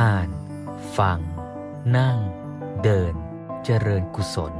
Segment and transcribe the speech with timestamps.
[0.00, 0.30] อ่าน
[0.98, 1.18] ฟัง
[1.96, 2.18] นั่ง
[2.82, 3.14] เดิน
[3.64, 4.54] เจริญกุศล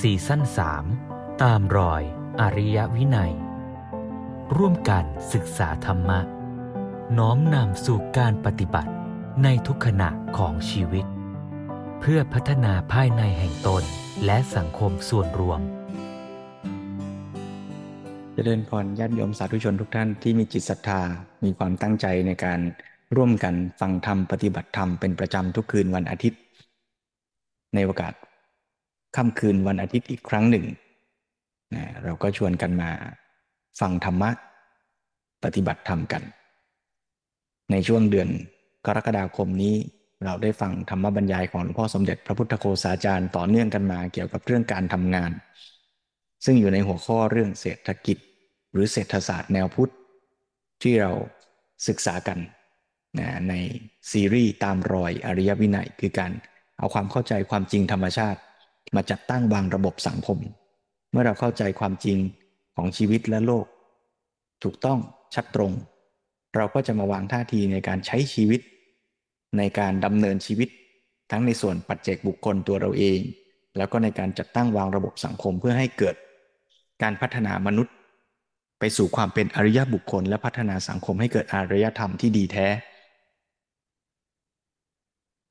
[0.00, 0.84] สี่สั้นสาม
[1.42, 2.02] ตามรอย
[2.40, 3.32] อริยวินัย
[4.56, 6.20] ร่วมกันศึกษาธรรมะ
[7.18, 8.92] น้อมนำสู่การปฏิบัติ
[9.42, 11.06] ในทุกขณะของชีวิต
[12.00, 13.82] เพื่อพัฒนาภายในแห่งตน
[14.24, 15.60] และสังคมส่วนรวม
[18.34, 21.00] เจริญพรญาติโยมสาธุชนทุกท่านที่มีจิตศรัทธา
[21.44, 22.60] มีความตั้งใจในการ
[23.16, 26.40] ร่วมกันฟังธรรมปฏิบัติธรรมเป็นประจำทุกคืนวันอาทิตย์
[27.74, 28.12] ในโอกาส
[29.16, 30.64] ค่ำคืนวันอาทิตย์อีกครั้งหนึ่ง
[31.74, 32.90] นะเราก็ชวนกันมา
[33.80, 34.30] ฟังธรรมะ
[35.44, 36.22] ปฏิบัติธรรมกัน
[37.70, 38.28] ในช่วงเดือน
[38.86, 39.74] กรกฎาคมนี้
[40.24, 45.30] เราได้ฟังธรรมบรรยายของหลวงพ่อสมเด็จพระพุทธโฆษาจารย์ต่อเนื่องกันมาเกี่ยวกับเรื่องการทำงาน
[46.44, 48.18] ซึ่งอยู่ในหัวข้อเรื่องเศรษฐกิจ
[48.72, 49.92] หรือเศรษฐศาสตร์แนวพุทธ
[50.82, 51.12] ที่เรา
[51.88, 52.38] ศึกษากัน
[53.18, 53.54] นะใน
[54.10, 56.32] ซีรีส์ตามรอยอริยวินัยคือการ
[56.78, 58.40] เอาความเข้าใจความจริงธรรมชาติ
[58.96, 60.38] มาจัดตั้งวางระบบสังคม
[61.10, 62.18] เมื่อเราเข้าใจความจริง
[62.76, 63.66] ของชีวิตและโลก
[64.62, 64.98] ถูกต้อง
[65.34, 65.72] ชัดตรง
[66.56, 68.60] เราก็จะมาวางท่าทีในการใช้ชีวิต
[69.58, 70.68] ในการดำเนินชีวิต
[71.30, 73.20] ทั้งในส่วนปัจเจกบุคคลตัวเราเอง
[73.76, 76.16] แล้วก็ในการจัดตั้งวางระบบสังคมเพื่อให้เกิด
[77.02, 77.94] การพัฒนามนุษย์
[78.78, 82.68] ไปสู่ความเป็นอริยบุคคล และพัฒนาสังคมให้เกิดอารยธรรมที่ดีแท้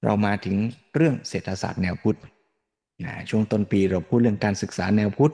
[0.03, 0.55] เรามาถึง
[0.95, 2.19] เรื่องเศรษฐศาสตร์แนวพุทธ
[3.05, 5.33] นะช่วงต้นปีเราพูดเรื่องการศึกษาแนวพุทธ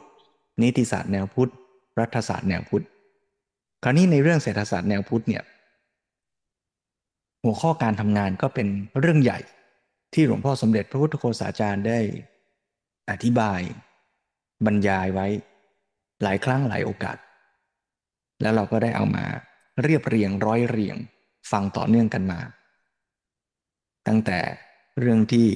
[0.61, 1.52] นิติศาสตร์แนวพุทธ
[2.00, 2.86] รัฐศาสตร์แนวพุทธ
[3.83, 5.44] คราวนี้ในเรื่องเศรษฐศาสตร์แนวพุทธเนี่ย
[7.44, 8.67] หัวข้อการทำงานก็เป็น
[9.00, 9.39] เรื่องใหญ่
[10.14, 12.00] ที่หลวงพ่อสมเด็จพระพุทธโฆษาจารย์ได้
[13.11, 13.61] อธิบาย
[14.66, 15.27] บรรยายไว้
[16.23, 17.17] หลายครั้งหลายโอกาส
[18.42, 19.25] แล้วเราก็ได้เอามา
[19.83, 20.98] เรียบเรียงร้อยเรียง
[21.52, 22.39] ฟังต่อเนื่องกันมา
[24.08, 24.40] ตั้งแต่
[25.00, 25.48] เรื่องที่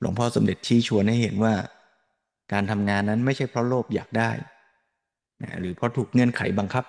[0.00, 1.54] หลวงพ่อสมเด็จชี้ชวนให้เห็นว่า
[2.52, 4.30] การทำงานนั้นไม่ใช่เพราะโลภอยากได้
[5.60, 6.84] หรือเพราะถูกเงื่อนไขบังคับ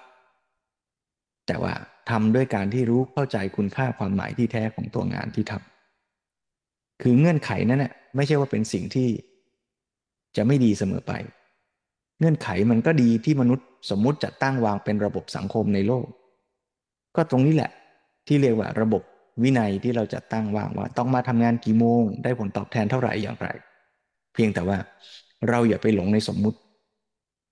[1.47, 1.73] แต่ว่า
[2.09, 9.09] ทำด้วยการที่รู้เข้าใจคุณค่าความหมายที่แท้ของตัวงานที่ทำคือเงื่อนไขนั้นน่ะไม่ใช่ว่าเป็นสิ่งที่
[10.35, 11.13] จะไม่ดีเสมอไป
[12.19, 16.05] เงื่อนไขมันก็ดีที่มนุษย์สมมุติจะตั้งวางเป็นระบบสังคมในโลก
[17.15, 17.71] ก็ตรงนี้แหละ
[18.27, 19.01] ที่เรียกว่าระบบ
[19.43, 23.47] วินัยที่เราจะตั้งวางว่า ต้องมาทำงานกี่โมง ได้ผลตอบแทนเท่าไหร่อย่างไร
[24.33, 24.77] เพียงแต่ว่า
[25.49, 26.59] เราอย่าไปหลงในสมมุติ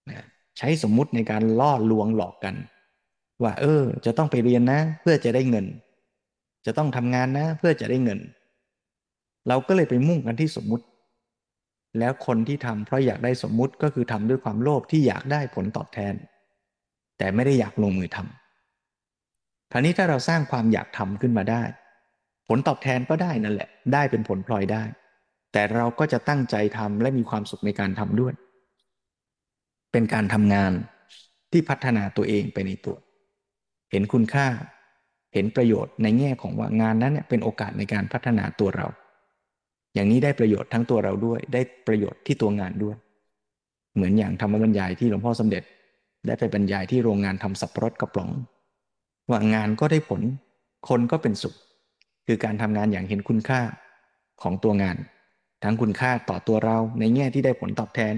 [0.09, 0.25] นะ
[0.57, 2.56] ใช้สมมุติในการล่อลวงหลอกกัน
[3.44, 5.66] ว่า เออ จะต้องไปเรียนนะ เพื่อจะได้เงิน
[6.66, 8.19] จะต้องทำงานนะ เพื่อจะได้เงิน
[9.47, 10.85] เราก็เลยไปมุ่งกันที่สมมุติ
[12.00, 16.13] แล้วคนที่ทำเพราะอยากได้สมมุติก็คือทำด้วยความโลภที่อยากได้ผลตอบแทน
[17.18, 18.44] แต่ไม่ได้อยากลงมือทำ
[19.71, 21.63] คราวนี้ถ้าเราสร้างความอยากทำขึ้นมาได้
[22.47, 24.83] ผลตอบแทนก็ได้นั่นแหละ ได้เป็นผลพลอยได้
[25.53, 28.33] แต่เราก็จะตั้งใจทำและมีความสุขในการทำด้วย
[29.91, 30.71] เป็นการทำงาน
[31.51, 32.97] ที่พัฒนาตัวเองไปในตัว
[33.91, 34.47] เห็นคุณค่า
[35.33, 38.87] เห็นประโยชน์ในแง่ของว่างานนั้นเนี่ยเป็นโอกาสในการพัฒนาตัวเรา
[39.93, 42.95] อย่างนี้ได้ประโยชน์ทั้งตัวเราด้วย ได้ประโยชน์ที่ตัวงานด้วย
[43.95, 45.63] เหมือนอย่างธรรมบรรยายที่หลวงพ่อสมเด็จ
[46.27, 48.29] ได้ไปบรรยายที่โรงงานทำสับปะรดกระป๋อง
[49.30, 50.22] ว่างานก็ได้ผล
[50.90, 51.56] คนก็เป็นสุข
[52.28, 53.62] คือการทำงานอย่างเห็นคุณค่า
[54.41, 54.97] ของตัวงาน
[55.63, 58.13] ทั้งคุณค่าต่อตัวเราในแง่ที่ได้ผลตอบแทน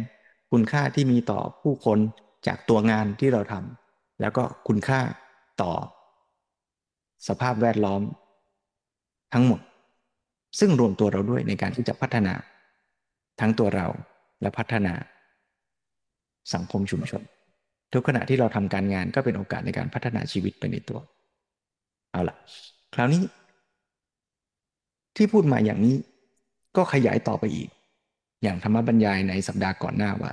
[0.52, 2.00] คุณค่าที่มีต่อผู้คน
[2.48, 5.00] จากตัวงานที่เราทำแล้วก็คุณค่า
[5.62, 5.72] ต่อ
[7.28, 8.02] สภาพแวดล้อม
[9.34, 9.60] ทั้งหมด
[10.60, 12.34] ซึ่งรวมตัวเราด้วยในการที่จะพัฒนา
[13.40, 13.88] ทั้งตัวเรา
[14.42, 14.94] และพัฒนา
[16.54, 17.22] สังคมชุมชน
[17.94, 21.00] ทุกขณะที่เราทำการงานก็เป็นโอกาสในการพัฒนาชีวิตไปในตัว
[22.12, 22.36] เอาละ
[22.94, 23.24] คราวนี้
[25.16, 25.96] ที่พูดมาอย่างนี้
[26.78, 27.70] ก็ขยายต่อไปอีก
[28.44, 30.32] อย่างธรรมบรรยายในสัปดาห์ก่อนหน้าว่า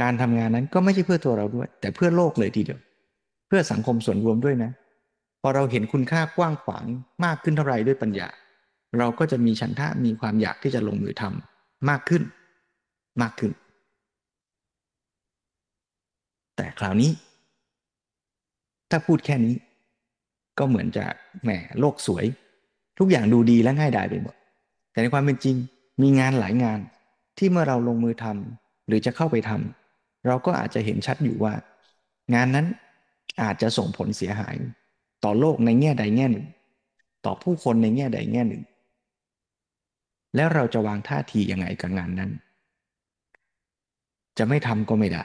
[0.00, 2.80] การทำงานนั้นก็ไม่ใช่เพื่อตัวเราด้วย แต่เพื่อโลกเลยทีเดียว
[3.48, 4.70] เพื่อสังคมส่วนรวมด้วยนะ
[5.42, 6.84] พอเราเห็นคุณค่ากว้างขวาง
[7.24, 8.28] มากขึ้นเท่าไรด้วยปัญญา
[8.98, 12.22] เราก็จะมีฉันทะมีความอยากที่จะลงมือทำมากขึ้น
[13.22, 13.52] มากขึ้น
[16.56, 17.10] แต่คราวนี้
[18.90, 19.54] ถ้าพูดแค่นี้
[20.58, 21.04] ก็เหมือนจะ
[21.42, 21.50] แหม
[21.80, 22.24] โลกสวย
[22.98, 24.34] ทุกอย่างดูดีและง่ายดายไปหมด
[24.90, 25.56] แต่ในความเป็นจริง
[26.02, 26.80] มีงานหลายงาน
[27.38, 31.54] ที่เมื่อเราลงมือทำหรือจะเข้าไปทำเราก็อาจจะเห็นชัดอยู่ว่า
[32.34, 32.66] งานนั้น
[33.42, 34.54] อาจจะส่งผลเสียหาย
[35.24, 36.46] ต่อโลกในแง่ใดแง่หนึ่ง
[37.24, 38.62] ต่อผู้คนในแง่ใดแง่หนึ่ง
[40.36, 42.30] แล้วเราจะวางท่าทียังไงกับงานนั้น
[44.38, 45.24] จะไม่ทำก็ไม่ได้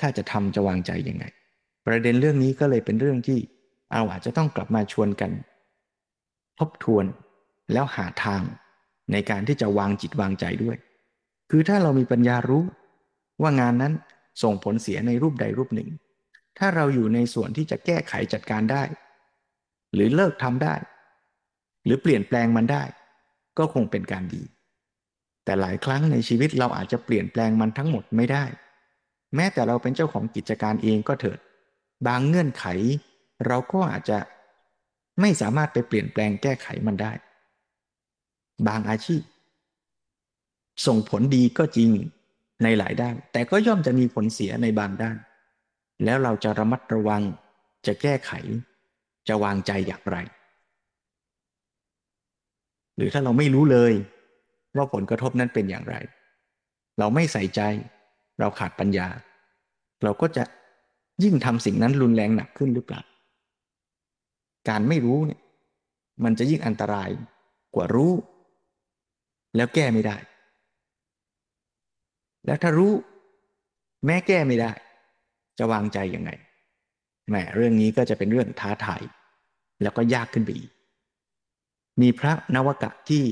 [0.00, 1.24] ถ้าจะทำจะวางใจยังไง
[1.86, 3.38] ประเด็นเรื่องนี้ก็เลยเป็นเรื่องที่
[3.92, 5.30] เอาอาจจะต้องกลับมาชวนกัน
[6.58, 7.04] ทบทวน
[7.72, 8.42] แล้วหาทาง
[9.12, 10.76] ในการที่จะวางจิตวางใจด้วย
[11.50, 12.64] คือถ้าเรามีปัญญารู้
[13.42, 13.92] ว่างานนั้น
[14.42, 15.88] ส่งผลเสียในรูปใดรูปหนึ่ง
[16.58, 18.82] ถ้าเราอยู่ในส่วนที่จะแก้ไขจัดการได้
[19.94, 20.74] หรือเลิกทำได้
[21.84, 22.82] หรือเปลี่ยนแปลงมันได้
[23.58, 24.42] ก็คงเป็นการดี
[25.44, 28.44] แต่หลายครั้งในชีวิตเราอาจจะเปลี่ยนแปลงมันทั้งหมดไม่ได้
[29.36, 31.38] แม้แต่เราเป็นเจ้าของกิจการเองก็เถิด
[32.06, 32.64] บางเงื่อนไข
[33.46, 34.18] เราก็อาจจะ
[35.20, 37.12] ไม่สามารถไปเปลี่ยนแปลงแก้ไขมันได้
[38.68, 39.22] บางอาชีพ
[40.86, 41.90] ส่งผลดีก็จริง
[42.62, 45.16] ในหลายด้าน แต่ก็ย่อมจะมีผลเสียในบางด้าน
[46.04, 47.22] แล้วเราจะระมัดระวัง
[47.86, 48.32] จะแก้ไข
[49.28, 50.16] จะวางใจอย่างไร
[52.96, 53.92] หรือถ้าเราไม่รู้เลย
[54.76, 55.96] ว่าผลกระทบนั้นเป็นอย่างไร
[56.98, 57.60] เราไม่ใส่ใจ
[58.40, 59.08] เราขาดปัญญา
[60.02, 60.44] เราก็จะ
[61.22, 63.00] ยิ่งทำสิ่งนั้นรุนแรงหนักขึ้นหรือเปล่า
[64.68, 65.40] การไม่รู้เนี่ย
[66.24, 67.08] มันจะยิ่งอันตราย
[67.74, 68.12] กว่ารู้
[69.56, 70.16] แล้วแก้ไม่ได้
[72.46, 72.92] แล้วถ้ารู้
[74.06, 74.72] แม้แก้ไม่ได้
[75.58, 76.30] จะวางใจยังไง
[77.28, 79.02] แหมเรื่องนี้ก็จะเป็นเรื่องท้าทาย
[79.82, 80.70] แล้วก็ยากขึ้นไปอีก
[82.00, 83.24] มีพระนวกะที่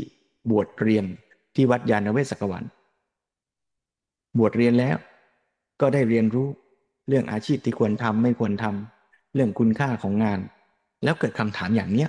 [0.50, 1.05] บวชเรียน
[1.55, 2.64] ที่วัดยานเวศกวัน
[4.38, 4.96] บวชเรียนแล้ว
[5.80, 6.48] ก็ได้เรียนรู้
[7.08, 10.40] เรื่องอาชีพที่ควรทำไม่ควรทำเรื่องคุณค่าของงาน
[11.04, 12.08] แล้วเกิดคำถามอย่างเนี้ย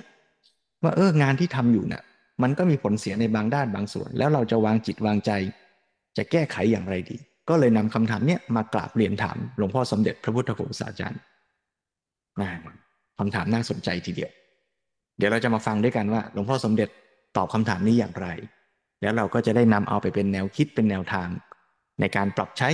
[0.82, 2.02] ว่าเอองานที่ทำอยู่นะ่ะ
[2.42, 5.30] มันก็มีผลเสียในบางด้านบางส่วน แล้วเราจะวางจิตวางใจ
[6.16, 7.16] จะแก้ไขอย่างไรดี
[7.48, 11.20] ก็เลยนำคำถามเนี้ยมากราบเรียนถามหลวงพ่อสมเด็จพระพุทธโฆษาจารย์
[12.40, 12.48] นะ
[13.18, 14.30] คำถามน่าสนใจทีเดียว
[15.18, 16.88] เดี๋ยวเราจะมาฟังด้วยกันว่า หลวงพ่อสมเด็จ
[17.36, 18.28] ตอบคำถามนี้อย่างไร
[19.02, 21.28] แล้วเราก็จะได้นำเอาไปเป็นแนวคิดเป็นแนวทาง
[22.00, 22.68] ในการปรับใช้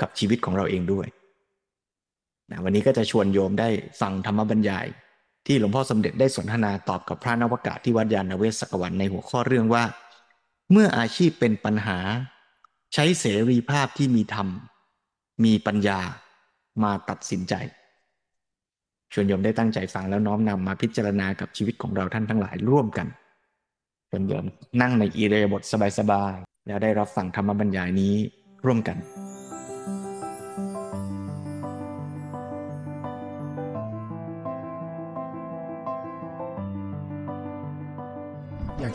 [0.00, 1.06] กับชีวิตของเราเองด้วย
[2.50, 3.68] นะวันนี้ก็จะชวนโยมได้
[4.00, 4.86] ฟังธรรมบรรยาย
[5.46, 9.84] ที่หลวงพ่อสมเด็จได้สนทนาตอบกับพระนวกะที่วัดยานเวศกวันในหัวข้อเรื่องว่า
[10.72, 11.98] เมื่ออาชีพเป็นปัญหา
[12.94, 14.48] ใช้เสรีภาพที่มีธรรม
[15.44, 15.98] มีปัญญา
[16.82, 17.54] มาตัดสินใจ
[19.12, 23.06] ชวนโยมได้ตั้งใจฟังแล้วน้อมนำมาพิจารณากับชีวิตของเราท่านทั้งหลายร่วมกัน
[24.10, 24.44] ชวนโยม
[24.80, 25.62] นั่งในอิเรยบท
[25.98, 28.14] สบายๆ แล้วได้รับฟังธรรมบรรยายนี้
[28.64, 28.98] ร่วมกัน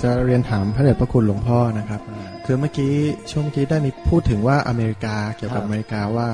[0.04, 2.02] จะเรียนถามพระเดชพระคุณหลวงพ่อนะครับ
[2.46, 2.94] คือเมื่อกี้
[3.32, 6.28] ช่วงเมื่อกี้ได้มีพูดถึงว่าอเมริกาเกี่ยวกับอเมริกาว่า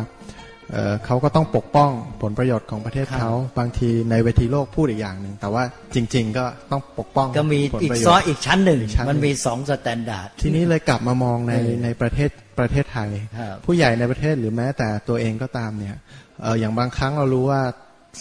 [1.05, 1.91] เขาก็ต้องปกป้อง
[2.21, 5.63] ผลประโยชน์ของประเทศเขาบางทีในเวทีโลกพูดอีกอย่างหนึ่งแต่ว่า
[5.95, 8.79] จริง ๆ ก็ต้องปกป้องก็มีอีกซ้อนอีกชั้นหนึ่ง
[9.09, 11.53] มันมีสอง standard ทีนี้เลยกลับมามองใน
[11.83, 12.29] ในประเทศ
[12.59, 13.09] ประเทศไทย
[13.65, 15.95] ผู้ใหญ่ในประเทศหรือแม้แต่ตัวเองก็ตามเนี่ย
[16.59, 17.61] อย่างบางครั้งเรารู้ว่า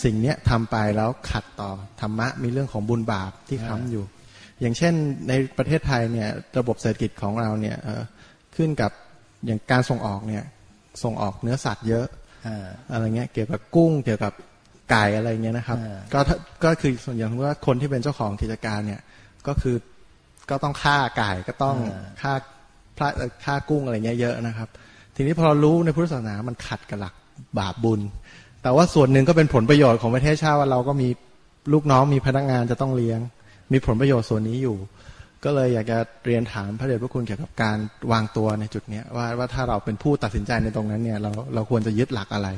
[0.05, 1.71] สิ่งเนี้ยทำไปแล้วขัดต่อ
[2.01, 4.05] ธรรมะมีเรื่องของบุญบาปที่ค้ำอยู่
[4.61, 4.95] อย่างเช่น
[5.29, 6.29] ในประเทศไทยเนี่ย
[6.59, 7.77] ระบบเศรษฐกิจของเราเนี่ย
[8.57, 8.91] ขึ้นกับ
[9.47, 10.45] อย่างการส่งออกเนี่ย
[11.03, 12.07] ส่งออกเนื้อสัตว์เยอะ
[12.93, 14.33] อะไรเงี้ยเกี่ยวกับกุ้งเกี่ยวกับ
[14.91, 15.79] ไก่อะไรเงี้ยนะครับ
[16.15, 16.21] ก็
[16.65, 19.01] ก็คือส่วนอย่างว่าคนที่เป็นเจ้าของกิจการเนี่ย
[19.47, 19.77] ก็คือ
[20.51, 21.77] ก็ต้องฆ่าไก่ก็ต้อง
[22.21, 22.33] ฆ่า
[22.97, 23.09] พระ
[23.45, 24.69] ฆ่ากุ้งอะไรเงี้ยเยอะนะครับ
[25.17, 27.15] ทีนี้พอเรารู้ในพุทธศาสนามันขัดกับหลัก
[27.59, 28.01] บาปบุญ
[28.63, 31.09] แต่ว่าส่วนหนึ่งก็เป็นผลประโยชน์ของประเทศชาติว่าเราก็มี
[31.73, 33.21] ลูกน้องมีพนักงานจะต้องเลี้ยง
[33.73, 34.77] มีผลประโยชน์ส่วนนี้อยู่
[35.45, 37.79] ก็เลยอยากจะเรียนถามพระเดชพระคุณเกี่ยวกับการ
[38.13, 42.49] วางตัวในจุดนี้ว่าว่าถ้าเราเป็นผู้ตัดสินใจในตรงนั้นเนี่ยเราเราควรจะยึดหลักอะไร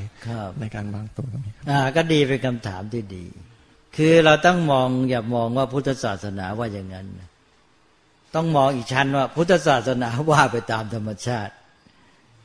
[0.60, 3.24] ในการวางตัวตรงนี้อ่าก็ดีเป็นคำถามที่ดี
[3.96, 7.06] คือเราต้องมองอย่ามองว่าพุทธศาสนาว่าอย่างนั้น
[8.34, 11.52] ต้องมองอีกชั้นว่า พุทธศาสนาว่าไปตามธรรมชาติ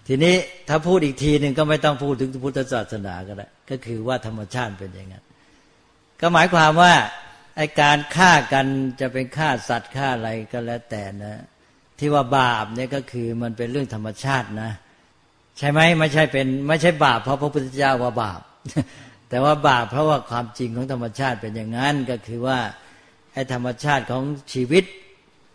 [0.07, 0.35] ทีนี้
[0.69, 5.23] ถ้าพูดอีกทีหนึ่งก็ไม่ต้องพูดถึงพุทธศาสนาก็ได้ก็คือว่าธรรมชาติเป็นอย่างนั้น
[6.21, 6.93] ก็หมายความว่า
[7.55, 8.65] ไอการฆ่ากัน
[8.99, 11.35] จะเป็นฆ่าสัตว์ฆ่าอะไรก็แล้วแต่นะ
[11.99, 14.71] ที่ว่าบาปเนี่ยก็คือมันเป็นเรื่องธรรมชาตินะ
[15.57, 18.41] ใช่ไหมไม่ใช่เป็นไม่ใช่บาปเพราะพระพุทธเจ้าว่าบาป
[19.29, 22.59] แต่ว่าบาปเพราะว่าความจริงของธรรมชาติเป็นอย่างนั้นก็คือว่า
[23.33, 24.83] ไอธรรมชาติของชีวิต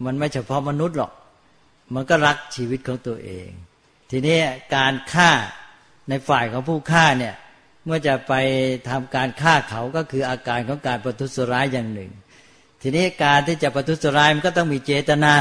[0.05, 1.13] มันไม่เฉพาะมนุษย์หรอก
[1.95, 3.49] มันก็รักชีวิตของตัวเอง
[4.11, 4.39] ทีนี้
[4.75, 5.31] การฆ่า
[6.09, 7.35] ในฝ่ายของผู้ฆ่าเนี่ย
[7.85, 8.35] เมื่อจะไป
[8.91, 12.13] ทำการฆ่าเขาก็คืออาการของการประทุษร้ายอย่างหนึ่ง
[12.83, 15.35] ทีนี้การที่จะประทุษร้ายมันก็ต้องมีเจตนา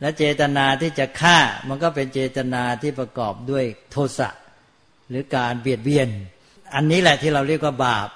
[0.00, 4.30] และเจตนาที่จะฆ่ามันก็เป็นเจตนาที่ประกอบด้วยโทสะ
[5.08, 6.08] หรือการเบียดเบียน
[6.74, 8.08] อันนี้แหละที่เราเรียกว่าบาป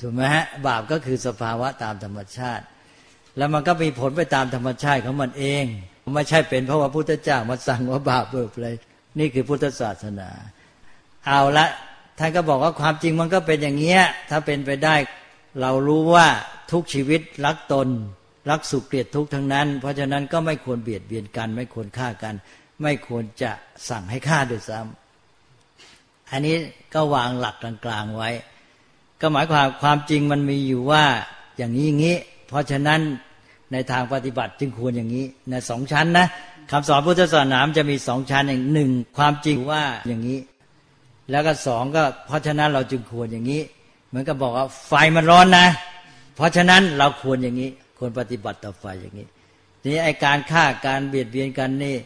[0.00, 2.64] ถูกไหมฮะบาปก็คือสภาวะตามธรรมชาติ
[3.36, 5.64] แล้วมันก็มีผลไปตามธรรมชาติของมันเอง
[6.14, 8.74] ไม่ใช่เป็นเพราะว่าพุทธเจ้ามาสั่งว่าบาปเบิบเลย
[9.18, 10.28] นี่คือพุทธศาสนา
[11.26, 11.66] เอาละ
[12.18, 14.94] ท่านก็บอกว่าความจริงมันก็เป็นอย่างเงี้ย ถ้าเป็นไปได้
[15.60, 16.26] เรารู้ว่า
[16.72, 17.88] ทุกชีวิตรักตน
[18.50, 22.34] รักสุขเกลียดทุกข์ทั้งนั้น เพราะฉะนั้นก็ไม่ควรเบียดเบียนกัน ไม่ควรฆ่ากัน
[22.82, 23.50] ไม่ควรจะ
[23.88, 26.56] สั่งให้ฆ่าด้วยซ้ำอันนี้
[26.94, 28.30] ก็วางหลักกลางๆไว้
[29.20, 31.04] ก็หมายความความจริงมันมีอยู่ว่า
[31.56, 32.16] อย่างนี้อย่างนี้
[32.48, 33.00] เพราะฉะนั้น
[33.72, 36.26] ในทางปฏิบัติจึงควรอย่างนี้นะสองชั้นนะ
[36.70, 40.38] คำสอนพุทธศาสนาจะมีสองชั้นอย่างหนึ่งความจริงว่าอย่างนี้
[41.30, 43.62] แล้วก็สองก็เพราะฉะนั้นเราจึงควรอย่างนี้
[44.08, 45.66] เหมือนกับบอกว่าไฟมันร้อนนะ
[46.36, 49.26] เพราะฉะนั้นเราควรอย่างนี้ ควรปฏิบัติต่อไฟอย่างนี้
[49.80, 51.96] ทีนี้ไอการฆ่าการเบียดเบียนกันนี่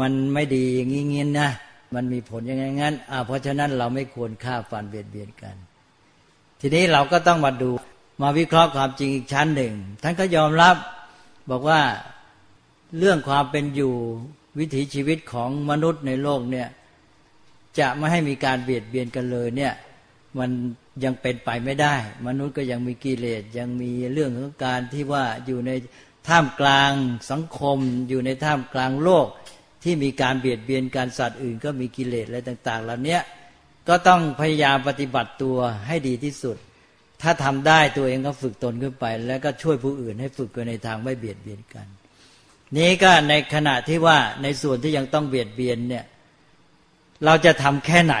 [0.00, 1.50] มันไม่ดีอย่างนี้งี้นะ
[1.94, 5.56] มันมีผลอย่างงั้นอ่าเพราะฉะนั้นเราไม่ควรฆ่าฟันเบียดเบียนกัน
[6.60, 7.70] ทีนี้เราก็ต้องมาดู
[8.22, 9.72] มาวิเคราะห์ความจริงอีกชั้นหนึ่ง
[10.02, 10.76] ท่านก็ยอมรับ
[11.50, 11.80] บอกว่า
[12.98, 13.94] เรื่องความเป็นอยู่
[14.58, 16.68] วิถีชีวิตของมนุษย์ในโลกเนี่ย
[17.80, 19.72] จะไม่ให้มีการเบียดเบียนกันเลยเนี่ย
[20.38, 20.50] มัน
[21.04, 25.70] ยังเป็นไปไม่ได้ มนุษย์ก็ยังมีกิเลสยังมีเรื่องของการที่ว่าอยู่ใน
[26.28, 26.92] ท่ามกลาง
[27.30, 27.78] สังคม
[28.08, 29.26] อยู่ในท่ามกลางโลก
[29.84, 33.18] ที่มีการเบียดเบียนการสัตว์อื่น ก็มีกิเลสอะไรต่าง ๆ เหล่านี้
[33.88, 35.56] ก็ต้องพยายามปฏิบัติตัว
[35.86, 36.56] ให้ดีที่สุด
[37.22, 41.86] ถ้าทำได้ตัวเองก็ฝึกตนขึ้นไป แล้วก็ช่วยผู้อื่นให้ฝึกไปในทางไม่เบียดเบียนกัน
[42.76, 46.04] นี้ก็ในขณะที่ว่าในส่วนที่ยังต้องเบียดเบียนเนี่ย
[47.24, 48.16] เราจะทำแค่ไหน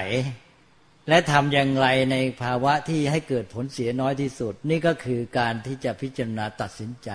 [1.08, 7.08] และทำอย่างไรในภาวะที่ให้เกิดผลเสียน้อยที่สุด นี่ก็คือการที่จะพิจารณาตัดสินใจ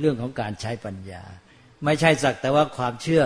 [0.00, 1.22] เรื่องของการใช้ปัญญา
[1.84, 3.24] ไม่ใช่สักแต่ว่าความเชื่อ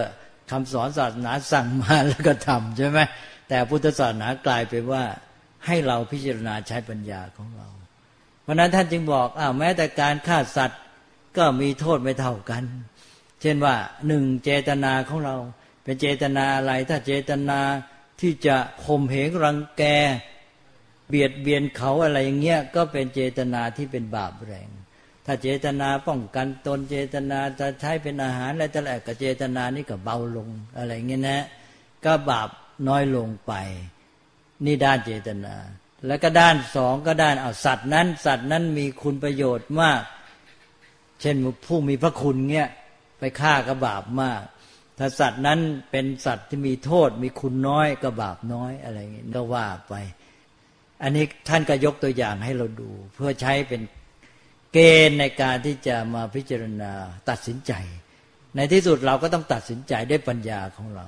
[0.50, 2.98] คำสอนศาสนาสั่งมาแล้วก็ทำใช่ไหม
[3.48, 5.04] แต่พุทธศาสนากลายเป็นว่า
[5.66, 7.68] ให้เราพิจารณาใช้ปัญญาของเรา
[8.42, 10.80] เพราะนั้นท่านจึงบอกอ้าวแม้แต่การฆ่าสัตว์
[11.36, 12.64] ก็มีโทษไม่เท่ากัน
[13.40, 13.74] เช่นว่า
[14.06, 15.36] หนึ่งเจตนาของเรา
[15.82, 17.60] เป็นเจตนาอะไร ถ้าเจตนา
[18.20, 19.82] ที่จะข่มเหงรังแก
[21.08, 24.68] เบียดเบียนเขาอะไรอย่างเงี้ยก็เป็นเจตนาที่เป็นบาปแรง
[25.26, 31.42] ถ้าเจตนาป้องกันตนเจตนาจะใช้เป็นอาหารอะไรแต่ละก็เจตนานี่ก็เบาลงอะไรเงี้ยนะ
[32.04, 32.48] ก็บาป
[32.88, 33.52] น้อยลงไป
[34.64, 35.54] นี่ด้านเจตนา
[36.06, 40.02] แล้วก็ด้านสองก็ด้านเอาสัตว์นั้น สัตว์นั้นมีคุณประโยชน์มาก
[41.20, 42.70] เช่นผู้มีพระคุณเงี้ย
[43.18, 44.42] ไปฆ่าก็บาปมาก
[45.02, 49.94] ถ้าสัตว์นั้นเป็นสัตว์ที่มีโทษ มีคุณน้อยก็บาปน้อยอะไรอย่างนี้ก็ว่าไป
[51.02, 53.82] อันนี้ท่านก็ยกตัวอย่างให้เราดู เพื่อใช้เป็น
[54.72, 54.78] เก
[55.08, 56.92] ณฑ์ในการที่จะมาพิจารณา
[57.28, 57.72] ตัดสินใจ
[58.56, 61.06] ในที่สุดเราก็ต้องตัดสินใจด้วยปัญญาของเรา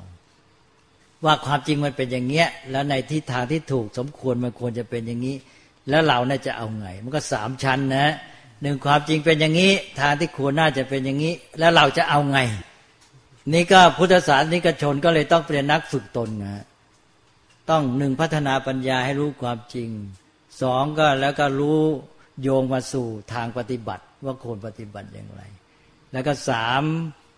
[1.24, 5.36] ว่าความจริงมันเป็นอย่างเงี้ย แล้วในทิศทางที่ถูกสมควรมันควรจะเป็นอย่างนี้
[5.88, 8.06] แล้วเราน่าจะเอาไง มันก็สามชั้นนะ
[8.62, 12.38] หนึ่งความจริงเป็นอย่างนี้ ทางที่ควรน่าจะเป็นอย่างนี้ แล้วเราจะเอาไง
[13.52, 16.64] นี่ก็พุทธศาสนิกชนก็เลยต้องเป็นนักฝึกตนนะ
[17.70, 19.88] ต้องหนึ่งพัฒนาปัญญาให้รู้ความจริง
[20.62, 21.80] สองก็แล้วก็รู้
[22.42, 25.42] โยงมาสู่ทางปฏิบัติว่าควรปฏิบัติอย่างไร
[26.12, 26.82] แล้วก็สาม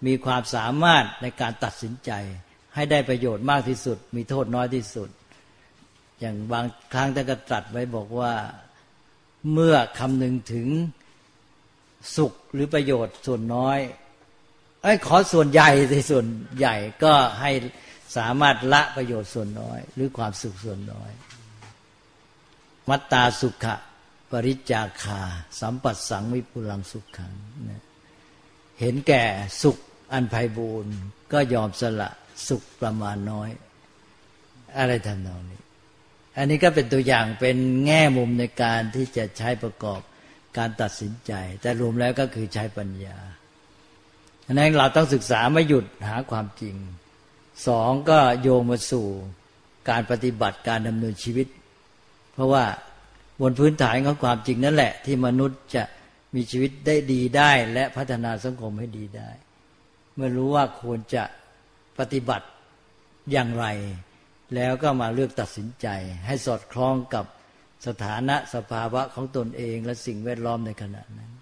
[0.06, 2.10] มีความสามารถในการตัดสินใจ
[2.74, 5.08] ให้ได้ประโยชน์มากที่สุด มีโทษน้อยที่สุด
[6.20, 8.34] อย่างบางครั้งท่านก็ตรัสไว้บอกว่า
[9.52, 10.68] เมื่อคำนึงถึง
[12.16, 13.78] สุขหรือประโยชน์ส่วนน้อย
[14.84, 16.26] ไอ้ขอส่วนใหญ่ในส่วน
[16.58, 16.74] ใหญ่
[17.04, 17.50] ก็ให้
[18.16, 21.10] สามารถละประโยชน์ส่วนน้อย หรือความสุขส่วนน้อย
[22.88, 23.74] มัตตาสุขะ
[24.30, 25.22] ปริจาคา
[25.60, 27.34] สัมปัสสังวิปุลังสุขขัง
[27.70, 27.82] นะ
[28.80, 29.24] เห็นแก่
[29.62, 29.76] สุข
[30.12, 30.96] อันไพบูรณ์
[31.32, 32.10] ก็ยอมสละ
[32.48, 33.50] สุขประมาณน้อย
[34.78, 35.60] อะไรทำนองนี้
[36.36, 40.00] อันนี้ก็เป็นตัวอย่างเป็นแง่มุมในการที่จะใช้ประกอบ
[40.56, 43.18] การตัดสินใจ แต่รวมแล้วก็คือใช้ปัญญา
[44.46, 46.74] ดังนั้นเราต้องศึกษาไม่หยุดหาความจริง
[47.66, 49.06] สองก็โยงมาสู่
[49.90, 51.46] การปฏิบัติการดำเนินชีวิต
[52.32, 52.64] เพราะว่า
[53.40, 55.84] บนพื้นฐานของความจริงนั่นแหละ ที่มนุษย์จะ
[56.34, 59.30] มีชีวิตได้ดีได้ และพัฒนาสังคมให้ดีได้
[60.14, 61.24] เมื่อรู้ว่าควรจะ
[61.98, 62.46] ปฏิบัติ
[63.32, 63.66] อย่างไร
[64.54, 65.86] แล้วก็มาเลือกตัดสินใจ
[66.26, 67.24] ให้สอดคล้องกับ
[67.86, 71.33] สถานะสภาวะของตนเองและสิ่งแวดล้อมในขณะนั้น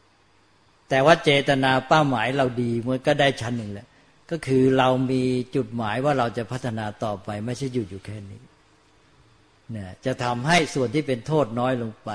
[0.93, 3.87] แต่ว่าเจตนาเป้าหมายเราดีมันก็ได้ชั้นหนึ่งแหละ
[4.31, 5.23] ก็คือเรามี
[5.57, 8.43] จุดหมายว่าเราจะพัฒนาต่อไป ไม่ใช่หยุดอยู่แค่นี้
[9.71, 12.11] เนี่ยจะทำให้ส่วนที่เป็นโทษน้อยลงไป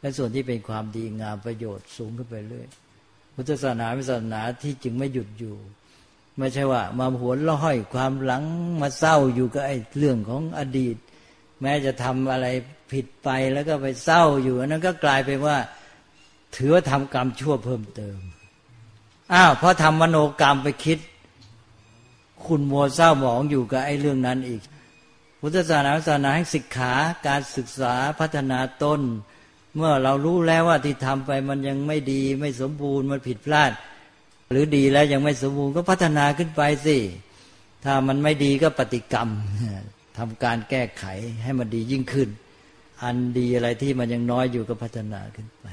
[0.00, 2.68] และส่วนที่เป็นความดีงามประโยชน์สูงขึ้นไปเรื่อย
[3.34, 5.56] พุทธศาสนาเป็นศาสนาที่จึงไม่หยุดอยู่
[6.38, 8.42] ไม่ใช่ว่า มาหวนละห้อยความหลัง
[8.80, 10.96] มาเศร้าอยู่กับไอ้เรื่องของอดีต
[11.60, 12.46] แม้จะทำอะไร
[12.92, 15.56] ผิดไปแล้วก็ไปเศร้าอยู่นั้นก็กลายเป็นว่า
[16.56, 18.18] ถือว่าทำกรรมชั่วเพิ่มเติม
[19.32, 20.98] อ้าวเพราะทำมโนกรรมไปคิด
[22.46, 24.62] คุณมัวเศร้าหมองอยู่กับไอ้เรื่องนั้นอีก
[25.40, 26.92] พุทธศาสนาศาสนาให้ศึกษา
[27.26, 29.00] การศึกษาพัฒนาตน
[29.76, 33.72] เมื่อเรารู้แล้วว่าที่ทำไปมันยังไม่ดี ไม่สมบูรณ์มันผิดพลาด
[34.50, 36.98] หรือดีแล้วยังไม่สมบูรณ์ก็พัฒนาขึ้นไปสิ
[37.84, 39.28] ถ้ามันไม่ดีก็ปฏิกรรม
[40.18, 41.04] ทำการแก้ไข
[41.42, 42.28] ให้มันดียิ่งขึ้น
[43.02, 45.66] อันดีอะไรที่มันยังน้อยอยู่ก็พัฒนาขึ้นไป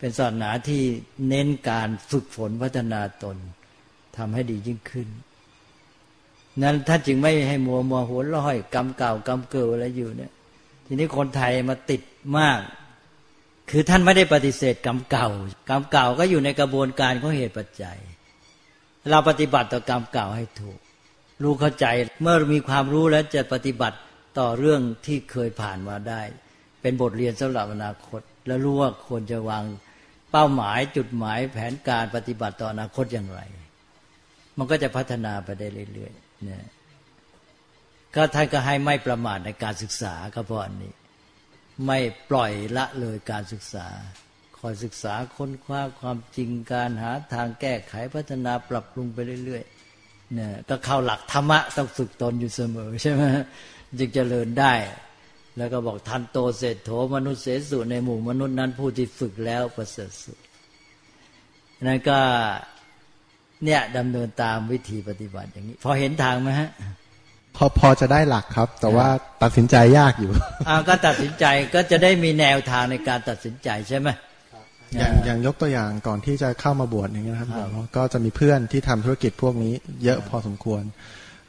[0.00, 0.82] เป็นศาสนาที่
[1.28, 3.36] เน้นการฝึกฝนพัฒนาตน
[4.16, 5.08] ทำให้ดียิ่งขึ้น
[6.62, 10.32] นั้นท่านจึงไม่ให้มัวมัวหัวลอยกรรมเก่ากรรมเกิดอะไรอยู่เนี่ย
[10.86, 12.02] ทีนี้คนไทยมาติด
[12.38, 12.60] มาก
[13.70, 15.28] คือท่านไม่ได้ปฏิเสธกรรมเก่า
[15.68, 17.98] กรรมเก่าก็อยู่ในกระบวนการของเหตุปัจจัย
[19.10, 20.78] เราปฏิบัติต่อกรรมเก่าให้ถูก
[21.42, 21.86] รู้เข้าใจ
[22.22, 23.98] เมื่อมีความรู้แล้วจะปฏิบัติ
[24.38, 26.22] ต่อเรื่องที่เคยผ่านมาได้
[26.80, 29.64] เป็นบทเรียนสำหรับอนาคต แล้วรู้ว่าควรจะวาง
[30.30, 33.40] เป้าหมายจุดหมายแผนการปฏิบัติต่ออนาคตอย่างไร
[34.58, 36.64] มันก็จะพัฒนาไปได้เรื่อยๆเนี่ย
[38.14, 40.92] ก็ท่านก็ให้ไม่ประมาทในการศึกษาก็เพราะอันนี้
[41.86, 41.98] ไม่
[42.30, 43.86] ปล่อยละเลยการศึกษา
[44.58, 53.22] คอยศึกษาค้นคว้าความจริงการหาทางแก้ไขพัฒนาปรับปรุงไปเรื่อยๆเนี่ยก็เข้าหลักธรรมะต้องฝึกตนอยู่เสมอใช่ไหม
[53.98, 54.72] จึงจเจริญได้
[55.56, 60.38] แล้วก็บอกทันโตเศรษโถมนุษย์เสสุในหมู่มนุษย์นั้นผู้ที่ฝึกแล้วประเสริฐสุด
[61.86, 62.18] นั่นก็
[63.64, 66.70] เนี่ยดำเนินตามวิธีปฏิบัติอย่างนี้ พอเห็นทางไหมฮะ
[67.56, 69.08] พอพอจะได้หลักครับ แต่ว่า
[69.42, 70.32] ตัดสินใจยากอยู่
[70.68, 74.08] อ่าก็ตัดสินใจก็จะได้มีแนวทางในการตัดสินใจใช่ไหม
[74.96, 77.48] อย่างอย่างยกตัวอย่างก่อนที่จะเข้ามาบวชอย่างเงี้ยครับ
[77.96, 80.82] ก็จะมีเพื่อนที่ทำธุรกิจพวกนี้ เยอะพอสมควร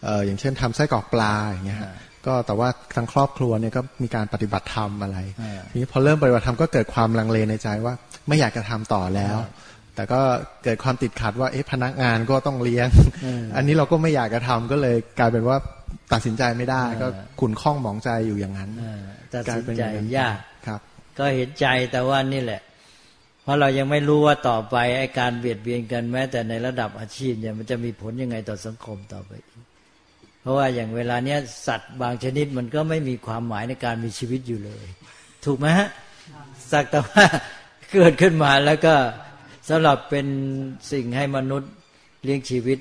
[0.04, 1.80] เอออย่างเช่นทำไส้กรอกปลาอย่างเงี้ย
[2.28, 5.18] ก็แต่ว่าทั้งครอบครัวเนี่ยก็มีการปฏิบัติธรรมอะไร
[5.70, 7.94] ทีนี้พอเริ่มปฏิบัติธรรมก็เกิดความลังเลในใจว่า
[8.28, 9.38] ไม่อยากจะทำต่อแล้ว
[9.96, 10.22] แต่ก็
[10.64, 12.88] เกิดความติดขัดว่าเอ๊ะพนักงานก็ต้องเลี้ยง
[13.56, 15.58] อันนี้เราก็ไม่อยากจะทำก็เลยกลายเป็นว่า
[16.14, 17.08] ตัดสินใจไม่ได้ก็
[17.40, 18.70] ขุนข้องหมองใจอยู่อย่างนั้น
[19.34, 19.84] ตัดสินใจ
[20.18, 20.38] ยาก
[20.68, 20.82] ครับ
[21.20, 22.62] ก็เห็นใจแต่ว่านี่แหละ
[23.44, 29.32] เพราะเรายังไม่รู้ว่าต่อไปไอ้การเบียดเบียนกันแม้ แต่ในระดับอาชีพเนี่ยมันจะมีผลยังไงต่อสังคมต่อไป
[30.42, 34.86] เพราะว่าอย่างเวลาเนี้ยสัตว์บางชนิดมันก็ไม่มีความหมายในการมีชีวิตอยู่เลย
[35.46, 35.90] ถูกไหมฮะ
[36.72, 37.24] สักแต่ว่า
[37.94, 38.96] เกิดขึ้นมาแล้วก็
[39.70, 40.28] สำหรับเป็น
[40.92, 41.72] สิ่งให้มนุษย์
[42.24, 42.80] เลี้ยงชีวิต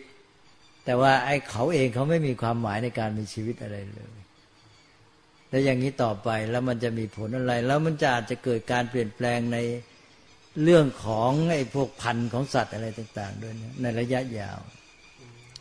[0.85, 4.12] แต่ว่าไอ้เขาเองเขาไม่มีความหมายในการมีชีวิตอะไรเลย
[5.49, 9.59] แล้วอย่างนี้ต่อไปแล้วมันจะมีผลอะไร แล้วมันจะอาจจะเกิดการเปลี่ยนแปลงใน
[10.62, 14.59] เรื่องของไอ้พวกพันธุ์ของสัตว์อะไรต่าง ๆ ด้วยในระยะยาว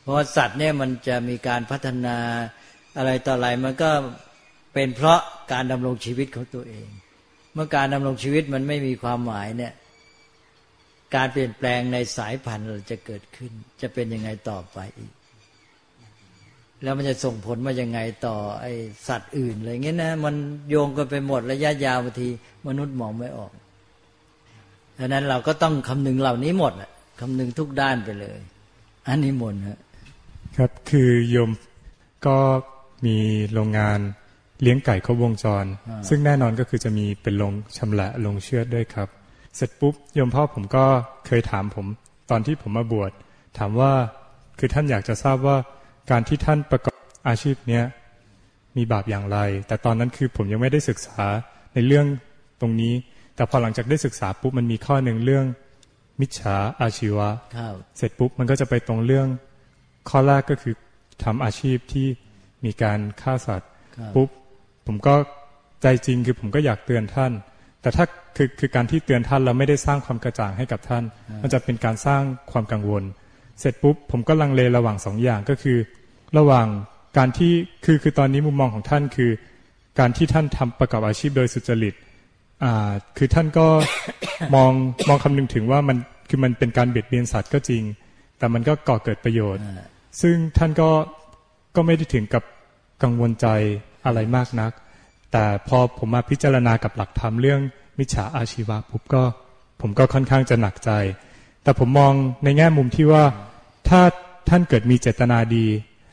[0.02, 2.18] เพราะสัตว์เนี่ยมันจะมีการพัฒนา
[2.98, 3.92] อะไรต่ออะไรมันก็
[4.74, 5.20] เป็นเพราะ
[5.52, 6.88] การดำรงชีวิตของตัวเอง
[7.54, 9.74] เมื่อการดำรงชีวิตมันไม่มีความหมายเนี่ย
[11.16, 15.14] การเปลี่ยนแปลงในสายพันธุ์จะเกิดขึ้น จะเป็นยังไงต่อไปอีก
[16.84, 18.66] แล้วมันจะส่งผลมายังไงต่อไอ
[19.08, 20.36] สัตว์อื่นอะไรเงี้ยนะ มัน
[20.70, 22.30] โยงกันไปหมดระยะยาวบางที
[22.68, 23.52] มนุษย์มองไม่ออก
[24.98, 26.74] ดังนั้นเราก็ต้องคำนึงเหล่านี้หมด
[27.20, 28.40] คำนึงทุกด้านไปเลย
[29.08, 29.80] อันนี้หมดฮะ
[30.58, 31.52] ครับคือโยม
[32.28, 32.38] ก็
[33.06, 33.18] มี
[33.54, 34.00] โรงงาน
[34.62, 35.66] เลี้ยงไก่ครบวงจร
[36.08, 39.08] ซึ่งแน่นอนก็คือจะมีเป็นโรงชำละโรงเชือดด้วยครับ
[39.56, 40.86] เสร็จปุ๊บโยมพ่อผมก็
[41.28, 41.86] เคยถามผม
[42.30, 43.12] ตอนที่ผมมาบวช
[43.58, 43.92] ถามว่า
[44.60, 45.58] คือท่านอยากจะทราบว่า
[46.12, 47.84] การที่ท่านประกอบอาชีพเนี้ย
[48.78, 51.24] มีบาปอย่างไร แต่ตอนนั้นคือผมยังไม่ได้ศึกษา
[51.74, 52.06] ในเรื่อง
[52.62, 52.94] ตรงนี้
[53.36, 55.46] แต่พอหลังจากได้ศึกษาปุ๊บมันมีข้อหนึ่งเรื่อง
[56.22, 57.30] มิจฉาอาชีวะ
[57.98, 59.28] เสร็จปุ๊บมันก็จะไปตรงเรื่อง
[60.10, 60.74] ข้อแรกก็คือ
[61.24, 62.08] ทำอาชีพที่
[62.66, 63.70] มีการฆ่าสัตว์
[64.16, 64.30] ปุ๊บ
[64.88, 65.16] ผมก็
[65.82, 67.32] ใจจริงคือผมก็อยากเตือนท่าน
[67.82, 71.04] แต่ถ้าคือคือการที่เตือนท่านเราไม่ได้สร้างความกระจ่างให้กับท่าน
[71.42, 73.04] มันจะเป็นการสร้างความกังวล
[73.60, 75.78] เสร็จปุ๊บผมก็ลังเลระหว่างสองอย่างก็คือ
[76.38, 76.68] ระหว่าง
[77.18, 77.54] การที่
[77.86, 79.32] คือคือตอนนี้มุมมองของท่านคือ
[80.00, 81.94] การที่ท่านทำประกอบอาชีพโดยสุจริต
[82.64, 83.68] อ่าคือท่านก็
[84.56, 84.72] มอง
[85.08, 85.98] มองคำนึงถึงว่ามัน
[86.30, 87.84] คือมันเป็นการเบียดเบียนสัตว์ก็จริง
[88.39, 89.63] แต่มันก็ก่อเกิดประโยชน์
[90.21, 90.89] ซึ่งท่านก็
[91.75, 92.43] ก็ไม่ได้ถึงกับ
[93.04, 93.47] กังวลใจ
[94.06, 94.71] อะไรมากนัก
[95.32, 97.62] แต่พอผมมาพิจารณากับหลักธรรมเรื่อง
[97.99, 99.23] มิจฉาอาชีวะปุ๊บก็
[99.82, 100.91] ผมก็ค่อนข้างจะหนักใจ
[101.63, 103.23] แต่ผมมองในแง่มุมที่ว่า
[103.89, 104.02] ถ้า
[104.49, 105.65] ท่านเกิดมีเจตนาดี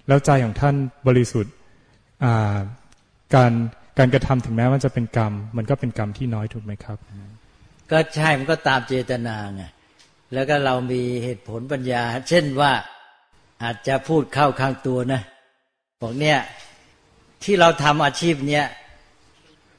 [0.08, 0.74] แล้วใจของท่าน
[1.06, 1.52] บริสุทธิ์
[3.34, 3.52] การ
[3.98, 6.98] การกระทำถึงแม้ว่าจะเป็นกรรม มันก็เป็นกรรมที่น้อยถูกไหมครับ
[7.90, 9.62] ก็ใช่มันก็ตามเจตนาไง
[10.32, 12.72] แล้วก็เรามีเหตุผลปัญญา เช่นว่า
[13.62, 15.20] อาจจะพูดเข้าข้างตัวนะ
[16.02, 16.38] บอกเนี่ย
[17.44, 18.64] ที่เราทำอาชีพเนี้ย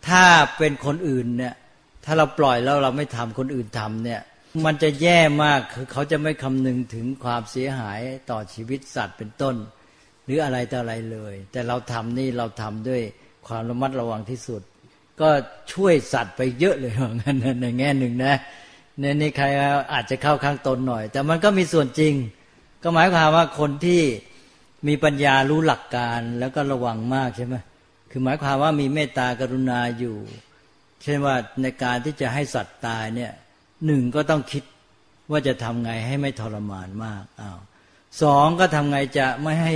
[0.08, 0.24] ถ้า
[0.58, 1.54] เป็นคนอื่นเนี่ย
[2.06, 4.22] ถ้าเราปล่อยแล้วเราไม่ทำคนอื่นทำเนี่ย
[4.66, 9.56] มันจะแย่มากคือเขาจะไม่คำนึงถึงความเสียหายต่อชีวิตสัตว์เป็นต้น
[10.26, 13.02] หรืออะไรต่ออะไรเลย แต่เราทำนี่เราทำด้วย
[13.48, 14.62] ความระมัดระวังที่สุด
[15.22, 15.30] ก็
[15.74, 18.34] ช่วยสัตว์ไปเยอะเลยว่างั้นในแง่หนึ่งนะ
[19.00, 19.46] ในนี้ใคร
[19.94, 22.14] อาจจะเข้าข้างตนหน่อย แต่มันก็มีส่วนจริง
[22.84, 24.02] ก็หมายความว่าคนที่
[24.88, 27.56] มีปัญญารู้หลักการแล้วก็ระวังมากใช่ไหม
[28.12, 30.16] คือหมายความว่ามีเมตตากรุณาอยู่
[31.04, 33.32] เช่นว่าในการที่จะให้สัตว์ตายเนี่ย
[33.86, 34.64] หนึ่งก็ต้องคิด
[35.32, 37.60] ว่าจะทำไงให้ไม่ทรมานมากอ้าว
[38.22, 39.74] สองก็ทำไงจะไม่ให้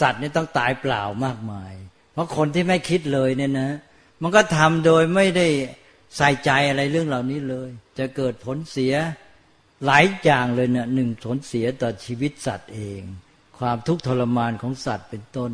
[0.00, 1.72] สัตว์นี่ต้องตายเปล่ามากมาย
[2.12, 3.70] เพราะคนที่ไม่คิดเลยเนี่ยนะ
[4.22, 5.46] มันก็ทำโดยไม่ได้
[6.16, 8.94] ใส่ใจอะไรเรื่องเหล่านี้เลย จะเกิดผลเสีย
[9.84, 13.02] หลายอย่างเลยเนะี่ยหนึ่งผลเสียต่อชีวิตสัตว์เอง
[13.58, 15.52] ความทุกข์ทรมานของสัตว์เป็นต้น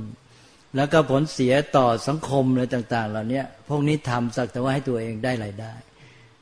[0.77, 5.75] แล้วก็ผลเสียต่อสังคมอะไรต่าง ๆ เหล่านี้พวกนี้ทำสักแต่ว่าให้ตัวเองได้รายได้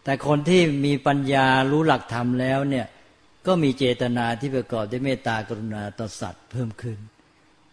[0.05, 2.87] แต่คนที่มีปัญญารู้หลักธรรมแล้วเนี่ย
[3.47, 6.99] ก็มีเจตนาที่ประกอบด้วยเมตตากรุณาต่อสัตว์เพิ่มขึ้น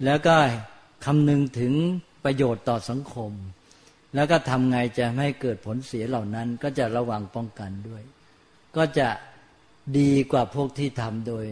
[0.05, 0.35] แล้วก็
[1.05, 1.73] คำนึงถึง
[2.25, 3.31] ประโยชน์ต่อสังคม
[4.15, 8.03] แล้วก็ทำไงจะไม่เกิดผลเสียเหล่านั้น ก็จะระวังป้องกันด้วย
[8.77, 9.07] ก็จะ
[9.97, 11.45] ดีกว่าพวกที่ทำโดย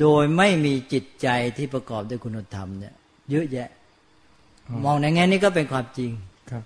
[0.00, 2.94] โดยไม่มีจิตใจที่ประกอบด้วยคุณธรรมเนี่ย
[3.30, 3.68] เยอะแยะ
[4.84, 6.10] มองในแง่นี้ก็เป็นความจริง
[6.50, 6.62] ครับ